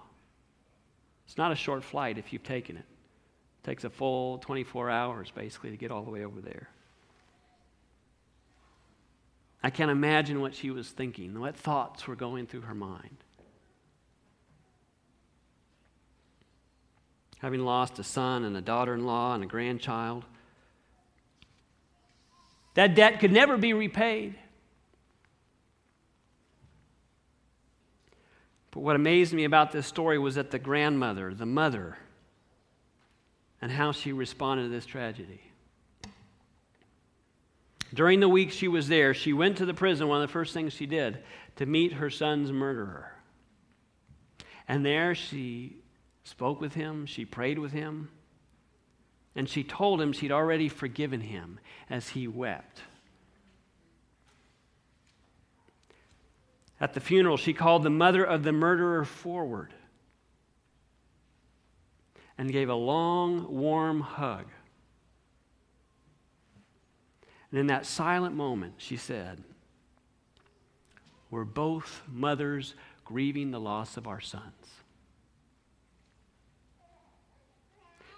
It's 1.26 1.38
not 1.38 1.52
a 1.52 1.56
short 1.56 1.84
flight 1.84 2.18
if 2.18 2.32
you've 2.32 2.42
taken 2.42 2.76
it. 2.76 2.84
It 3.62 3.66
takes 3.66 3.84
a 3.84 3.90
full 3.90 4.38
24 4.38 4.90
hours 4.90 5.30
basically 5.30 5.70
to 5.70 5.76
get 5.76 5.90
all 5.90 6.02
the 6.02 6.10
way 6.10 6.24
over 6.24 6.40
there. 6.40 6.68
I 9.62 9.70
can't 9.70 9.90
imagine 9.90 10.40
what 10.40 10.54
she 10.54 10.70
was 10.70 10.88
thinking, 10.88 11.38
what 11.40 11.56
thoughts 11.56 12.06
were 12.06 12.14
going 12.14 12.46
through 12.46 12.62
her 12.62 12.74
mind. 12.74 13.16
Having 17.38 17.64
lost 17.64 17.98
a 17.98 18.04
son 18.04 18.44
and 18.44 18.56
a 18.56 18.60
daughter 18.60 18.94
in 18.94 19.04
law 19.04 19.34
and 19.34 19.42
a 19.42 19.46
grandchild, 19.46 20.24
that 22.74 22.94
debt 22.94 23.20
could 23.20 23.32
never 23.32 23.56
be 23.56 23.72
repaid. 23.72 24.36
But 28.70 28.80
what 28.80 28.96
amazed 28.96 29.32
me 29.32 29.44
about 29.44 29.72
this 29.72 29.86
story 29.86 30.18
was 30.18 30.36
that 30.36 30.52
the 30.52 30.58
grandmother, 30.58 31.34
the 31.34 31.46
mother, 31.46 31.98
and 33.60 33.72
how 33.72 33.90
she 33.90 34.12
responded 34.12 34.64
to 34.64 34.68
this 34.68 34.86
tragedy. 34.86 35.40
During 37.94 38.20
the 38.20 38.28
week 38.28 38.52
she 38.52 38.68
was 38.68 38.88
there, 38.88 39.14
she 39.14 39.32
went 39.32 39.56
to 39.58 39.66
the 39.66 39.74
prison, 39.74 40.08
one 40.08 40.22
of 40.22 40.28
the 40.28 40.32
first 40.32 40.52
things 40.52 40.72
she 40.72 40.86
did, 40.86 41.22
to 41.56 41.66
meet 41.66 41.94
her 41.94 42.10
son's 42.10 42.52
murderer. 42.52 43.12
And 44.66 44.84
there 44.84 45.14
she 45.14 45.76
spoke 46.24 46.60
with 46.60 46.74
him, 46.74 47.06
she 47.06 47.24
prayed 47.24 47.58
with 47.58 47.72
him, 47.72 48.10
and 49.34 49.48
she 49.48 49.64
told 49.64 50.00
him 50.00 50.12
she'd 50.12 50.32
already 50.32 50.68
forgiven 50.68 51.22
him 51.22 51.58
as 51.88 52.10
he 52.10 52.28
wept. 52.28 52.82
At 56.80 56.94
the 56.94 57.00
funeral, 57.00 57.36
she 57.36 57.54
called 57.54 57.82
the 57.82 57.90
mother 57.90 58.22
of 58.22 58.42
the 58.44 58.52
murderer 58.52 59.04
forward 59.04 59.72
and 62.36 62.52
gave 62.52 62.68
a 62.68 62.74
long, 62.74 63.52
warm 63.52 64.00
hug. 64.00 64.46
And 67.50 67.60
in 67.60 67.66
that 67.68 67.86
silent 67.86 68.34
moment, 68.34 68.74
she 68.78 68.96
said, 68.96 69.42
We're 71.30 71.44
both 71.44 72.02
mothers 72.06 72.74
grieving 73.04 73.50
the 73.50 73.60
loss 73.60 73.96
of 73.96 74.06
our 74.06 74.20
sons. 74.20 74.44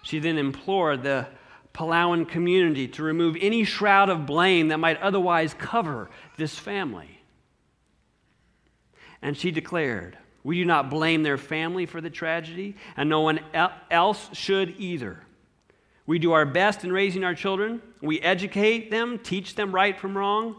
She 0.01 0.19
then 0.19 0.37
implored 0.37 1.03
the 1.03 1.27
Palauan 1.73 2.27
community 2.27 2.87
to 2.89 3.03
remove 3.03 3.37
any 3.39 3.63
shroud 3.63 4.09
of 4.09 4.25
blame 4.25 4.67
that 4.69 4.79
might 4.79 5.01
otherwise 5.01 5.53
cover 5.53 6.09
this 6.37 6.57
family. 6.57 7.21
And 9.21 9.37
she 9.37 9.51
declared, 9.51 10.17
We 10.43 10.57
do 10.57 10.65
not 10.65 10.89
blame 10.89 11.23
their 11.23 11.37
family 11.37 11.85
for 11.85 12.01
the 12.01 12.09
tragedy, 12.09 12.75
and 12.97 13.09
no 13.09 13.21
one 13.21 13.39
else 13.89 14.29
should 14.33 14.75
either. 14.79 15.23
We 16.05 16.19
do 16.19 16.31
our 16.31 16.45
best 16.45 16.83
in 16.83 16.91
raising 16.91 17.23
our 17.23 17.35
children. 17.35 17.81
We 18.01 18.19
educate 18.21 18.91
them, 18.91 19.19
teach 19.19 19.55
them 19.55 19.73
right 19.73 19.97
from 19.97 20.17
wrong, 20.17 20.55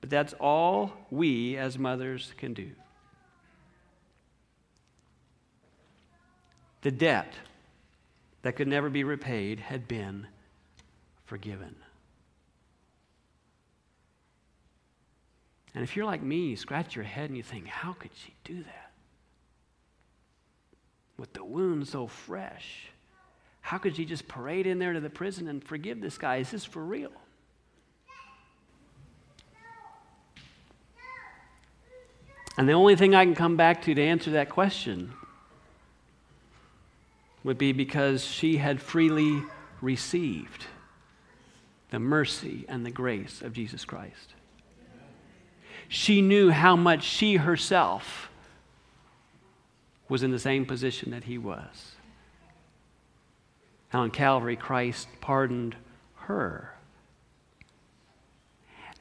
but 0.00 0.10
that's 0.10 0.32
all 0.34 0.92
we 1.10 1.56
as 1.56 1.78
mothers 1.78 2.32
can 2.38 2.54
do. 2.54 2.70
The 6.82 6.90
debt 6.90 7.34
that 8.42 8.56
could 8.56 8.68
never 8.68 8.88
be 8.88 9.04
repaid 9.04 9.60
had 9.60 9.86
been 9.86 10.26
forgiven. 11.26 11.76
And 15.74 15.84
if 15.84 15.94
you're 15.94 16.06
like 16.06 16.22
me, 16.22 16.48
you 16.48 16.56
scratch 16.56 16.96
your 16.96 17.04
head 17.04 17.28
and 17.28 17.36
you 17.36 17.42
think, 17.42 17.66
how 17.66 17.92
could 17.92 18.10
she 18.14 18.34
do 18.44 18.62
that? 18.62 18.90
With 21.16 21.32
the 21.32 21.44
wound 21.44 21.86
so 21.86 22.06
fresh. 22.06 22.90
How 23.60 23.78
could 23.78 23.96
she 23.96 24.04
just 24.04 24.26
parade 24.26 24.66
in 24.66 24.78
there 24.78 24.92
to 24.92 25.00
the 25.00 25.10
prison 25.10 25.48
and 25.48 25.62
forgive 25.62 26.00
this 26.00 26.18
guy? 26.18 26.36
Is 26.36 26.50
this 26.50 26.64
for 26.64 26.82
real? 26.84 27.12
And 32.56 32.68
the 32.68 32.72
only 32.72 32.96
thing 32.96 33.14
I 33.14 33.24
can 33.24 33.34
come 33.34 33.56
back 33.56 33.82
to 33.82 33.94
to 33.94 34.02
answer 34.02 34.32
that 34.32 34.50
question 34.50 35.12
would 37.42 37.56
be 37.56 37.72
because 37.72 38.24
she 38.24 38.58
had 38.58 38.82
freely 38.82 39.42
received 39.80 40.66
the 41.90 41.98
mercy 41.98 42.64
and 42.68 42.84
the 42.84 42.90
grace 42.90 43.40
of 43.40 43.52
Jesus 43.52 43.84
Christ. 43.84 44.34
She 45.88 46.22
knew 46.22 46.50
how 46.50 46.76
much 46.76 47.02
she 47.02 47.36
herself 47.36 48.30
was 50.08 50.22
in 50.22 50.30
the 50.30 50.38
same 50.38 50.66
position 50.66 51.10
that 51.12 51.24
he 51.24 51.38
was. 51.38 51.89
How 53.90 54.00
on 54.00 54.10
Calvary 54.10 54.56
Christ 54.56 55.08
pardoned 55.20 55.76
her. 56.14 56.74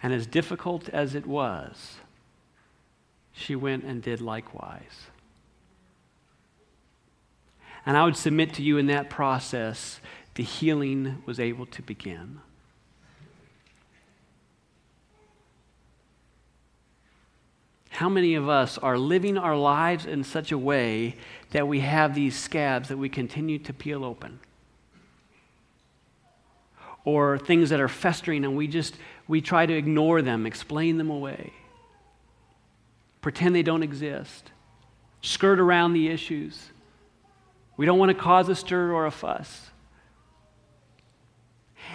And 0.01 0.13
as 0.13 0.25
difficult 0.25 0.89
as 0.89 1.15
it 1.15 1.25
was, 1.25 1.95
she 3.31 3.55
went 3.55 3.83
and 3.83 4.01
did 4.01 4.19
likewise. 4.19 5.07
And 7.85 7.95
I 7.95 8.03
would 8.03 8.17
submit 8.17 8.53
to 8.55 8.63
you 8.63 8.77
in 8.77 8.87
that 8.87 9.09
process, 9.09 9.99
the 10.35 10.43
healing 10.43 11.21
was 11.25 11.39
able 11.39 11.65
to 11.67 11.81
begin. 11.81 12.41
How 17.91 18.09
many 18.09 18.35
of 18.35 18.47
us 18.47 18.77
are 18.77 18.97
living 18.97 19.37
our 19.37 19.57
lives 19.57 20.05
in 20.05 20.23
such 20.23 20.51
a 20.51 20.57
way 20.57 21.15
that 21.51 21.67
we 21.67 21.81
have 21.81 22.15
these 22.15 22.37
scabs 22.37 22.87
that 22.89 22.97
we 22.97 23.09
continue 23.09 23.59
to 23.59 23.73
peel 23.73 24.05
open? 24.05 24.39
Or 27.09 27.37
things 27.37 27.69
that 27.71 27.79
are 27.79 27.87
festering 27.87 28.45
and 28.45 28.55
we 28.55 28.67
just 28.67 28.95
we 29.27 29.41
try 29.41 29.65
to 29.65 29.73
ignore 29.73 30.21
them, 30.21 30.45
explain 30.45 30.97
them 30.97 31.09
away. 31.09 31.53
Pretend 33.21 33.55
they 33.55 33.63
don't 33.63 33.83
exist. 33.83 34.51
Skirt 35.21 35.59
around 35.59 35.93
the 35.93 36.07
issues. 36.07 36.71
We 37.77 37.85
don't 37.85 37.99
want 37.99 38.09
to 38.09 38.21
cause 38.21 38.49
a 38.49 38.55
stir 38.55 38.91
or 38.91 39.05
a 39.05 39.11
fuss. 39.11 39.69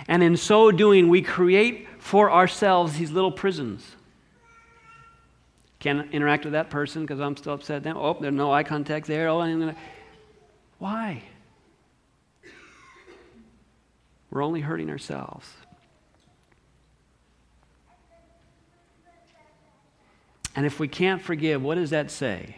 And 0.08 0.22
in 0.22 0.36
so 0.36 0.70
doing, 0.70 1.08
we 1.08 1.22
create 1.22 1.86
for 1.98 2.30
ourselves 2.30 2.98
these 2.98 3.12
little 3.12 3.32
prisons 3.32 3.96
can't 5.84 6.10
interact 6.14 6.44
with 6.44 6.54
that 6.54 6.70
person 6.70 7.02
because 7.02 7.20
I'm 7.20 7.36
still 7.36 7.52
upset 7.52 7.82
Then, 7.82 7.94
Oh, 7.96 8.16
there's 8.18 8.32
no 8.32 8.50
eye 8.50 8.62
contact 8.62 9.06
there. 9.06 9.28
Oh, 9.28 9.40
I'm 9.40 9.60
gonna. 9.60 9.76
Why? 10.78 11.22
We're 14.34 14.42
only 14.42 14.62
hurting 14.62 14.90
ourselves. 14.90 15.48
And 20.56 20.66
if 20.66 20.80
we 20.80 20.88
can't 20.88 21.22
forgive, 21.22 21.62
what 21.62 21.76
does 21.76 21.90
that 21.90 22.10
say 22.10 22.56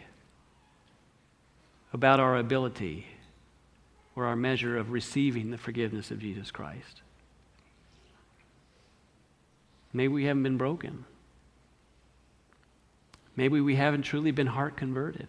about 1.93 2.19
our 2.19 2.35
ability 2.37 3.05
or 4.15 4.25
our 4.25 4.35
measure 4.35 4.75
of 4.75 4.89
receiving 4.89 5.51
the 5.51 5.57
forgiveness 5.57 6.09
of 6.09 6.17
Jesus 6.17 6.49
Christ? 6.49 7.03
Maybe 9.93 10.11
we 10.11 10.25
haven't 10.25 10.43
been 10.43 10.57
broken. 10.57 11.05
Maybe 13.35 13.61
we 13.61 13.75
haven't 13.75 14.01
truly 14.01 14.31
been 14.31 14.47
heart 14.47 14.77
converted. 14.77 15.27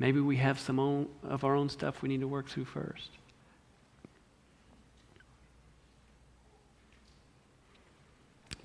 Maybe 0.00 0.18
we 0.18 0.38
have 0.38 0.58
some 0.58 0.80
own, 0.80 1.08
of 1.22 1.44
our 1.44 1.54
own 1.54 1.68
stuff 1.68 2.02
we 2.02 2.08
need 2.08 2.20
to 2.20 2.28
work 2.28 2.48
through 2.48 2.64
first. 2.64 3.10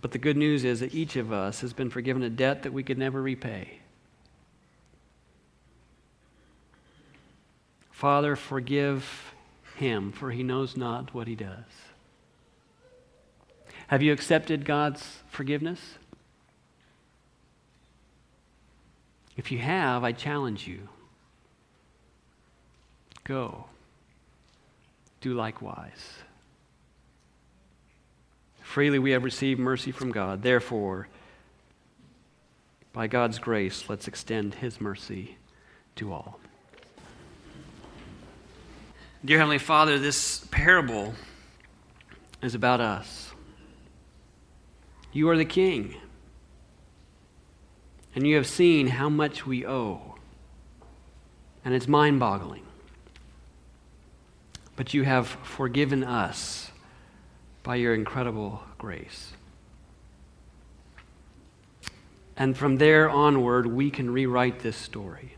But 0.06 0.12
the 0.12 0.20
good 0.20 0.38
news 0.38 0.64
is 0.64 0.82
that 0.82 0.94
each 0.94 1.16
of 1.16 1.34
us 1.34 1.62
has 1.62 1.74
been 1.74 1.90
forgiven 1.90 2.22
a 2.22 2.30
debt 2.30 2.62
that 2.62 2.72
we 2.72 2.84
could 2.84 3.00
never 3.00 3.20
repay. 3.20 3.80
Father, 7.90 8.36
forgive 8.36 9.34
him, 9.78 10.12
for 10.12 10.30
he 10.30 10.44
knows 10.44 10.78
not 10.78 11.16
what 11.16 11.26
he 11.26 11.34
does. 11.34 11.66
Have 13.88 14.04
you 14.04 14.14
accepted 14.14 14.64
God's 14.64 15.24
forgiveness? 15.28 15.80
If 19.36 19.52
you 19.52 19.58
have, 19.58 20.04
I 20.04 20.12
challenge 20.12 20.68
you 20.68 20.88
go, 23.24 23.66
do 25.22 25.34
likewise. 25.34 26.20
Freely 28.66 29.00
we 29.00 29.12
have 29.12 29.24
received 29.24 29.58
mercy 29.58 29.92
from 29.92 30.12
God. 30.12 30.42
Therefore, 30.42 31.08
by 32.92 33.08
God's 33.08 33.40
grace, 33.40 33.86
let's 33.88 34.06
extend 34.06 34.56
His 34.56 34.82
mercy 34.82 35.38
to 35.96 36.12
all. 36.12 36.40
Dear 39.24 39.38
Heavenly 39.38 39.60
Father, 39.60 39.98
this 39.98 40.46
parable 40.52 41.14
is 42.42 42.54
about 42.54 42.82
us. 42.82 43.32
You 45.14 45.30
are 45.30 45.38
the 45.38 45.46
King, 45.46 45.96
and 48.14 48.28
you 48.28 48.36
have 48.36 48.48
seen 48.48 48.88
how 48.88 49.08
much 49.08 49.46
we 49.46 49.66
owe, 49.66 50.16
and 51.64 51.74
it's 51.74 51.88
mind 51.88 52.20
boggling. 52.20 52.66
But 54.76 54.94
you 54.94 55.04
have 55.04 55.28
forgiven 55.28 56.04
us 56.04 56.72
by 57.66 57.76
your 57.76 57.96
incredible 57.96 58.62
grace. 58.78 59.34
And 62.38 62.56
from 62.56 62.78
there 62.78 63.10
onward, 63.10 63.66
we 63.66 63.90
can 63.90 64.12
rewrite 64.12 64.60
this 64.60 64.78
story. 64.78 65.36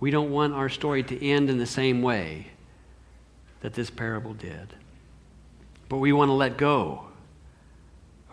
We 0.00 0.10
don't 0.10 0.30
want 0.30 0.52
our 0.52 0.68
story 0.68 1.02
to 1.04 1.26
end 1.26 1.48
in 1.48 1.56
the 1.56 1.66
same 1.66 2.02
way 2.02 2.48
that 3.62 3.72
this 3.72 3.88
parable 3.88 4.34
did. 4.34 4.74
But 5.88 5.96
we 5.96 6.12
want 6.12 6.28
to 6.28 6.34
let 6.34 6.58
go 6.58 7.06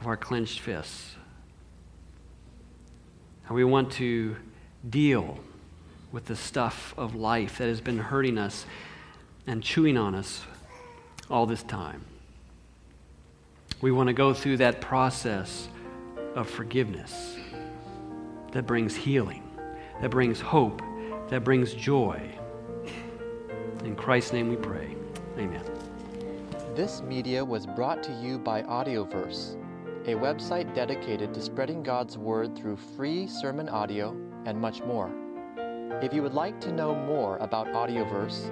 of 0.02 0.06
our 0.06 0.18
clenched 0.18 0.60
fists. 0.60 1.16
And 3.48 3.56
we 3.56 3.64
want 3.64 3.90
to 3.94 4.36
deal 4.90 5.40
with 6.12 6.26
the 6.26 6.36
stuff 6.36 6.94
of 6.98 7.16
life 7.16 7.60
that 7.60 7.70
has 7.70 7.80
been 7.80 8.00
hurting 8.00 8.38
us 8.38 8.66
and 9.48 9.64
chewing 9.64 9.96
on 9.96 10.14
us 10.14 10.44
all 11.32 11.46
this 11.46 11.64
time. 11.64 12.06
We 13.82 13.92
want 13.92 14.08
to 14.08 14.14
go 14.14 14.34
through 14.34 14.58
that 14.58 14.82
process 14.82 15.68
of 16.36 16.50
forgiveness 16.50 17.38
that 18.52 18.68
brings 18.68 18.96
healing, 18.96 19.50
that 20.02 20.12
brings 20.12 20.40
hope, 20.40 20.82
that 21.30 21.44
brings 21.44 21.74
joy. 21.74 22.22
In 23.84 23.96
Christ's 23.96 24.34
name 24.34 24.50
we 24.50 24.58
pray. 24.58 24.96
Amen. 25.38 25.64
This 26.76 27.02
media 27.02 27.44
was 27.44 27.66
brought 27.66 28.04
to 28.04 28.14
you 28.14 28.38
by 28.38 28.62
Audioverse, 28.64 29.56
a 30.06 30.14
website 30.16 30.74
dedicated 30.76 31.34
to 31.34 31.42
spreading 31.42 31.82
God's 31.82 32.18
Word 32.18 32.56
through 32.56 32.78
free 32.78 33.28
sermon 33.28 33.70
audio 33.70 34.16
and 34.46 34.60
much 34.60 34.82
more. 34.84 35.12
If 36.02 36.14
you 36.14 36.22
would 36.22 36.34
like 36.34 36.60
to 36.62 36.72
know 36.72 36.96
more 36.96 37.38
about 37.38 37.68
Audioverse, 37.68 38.52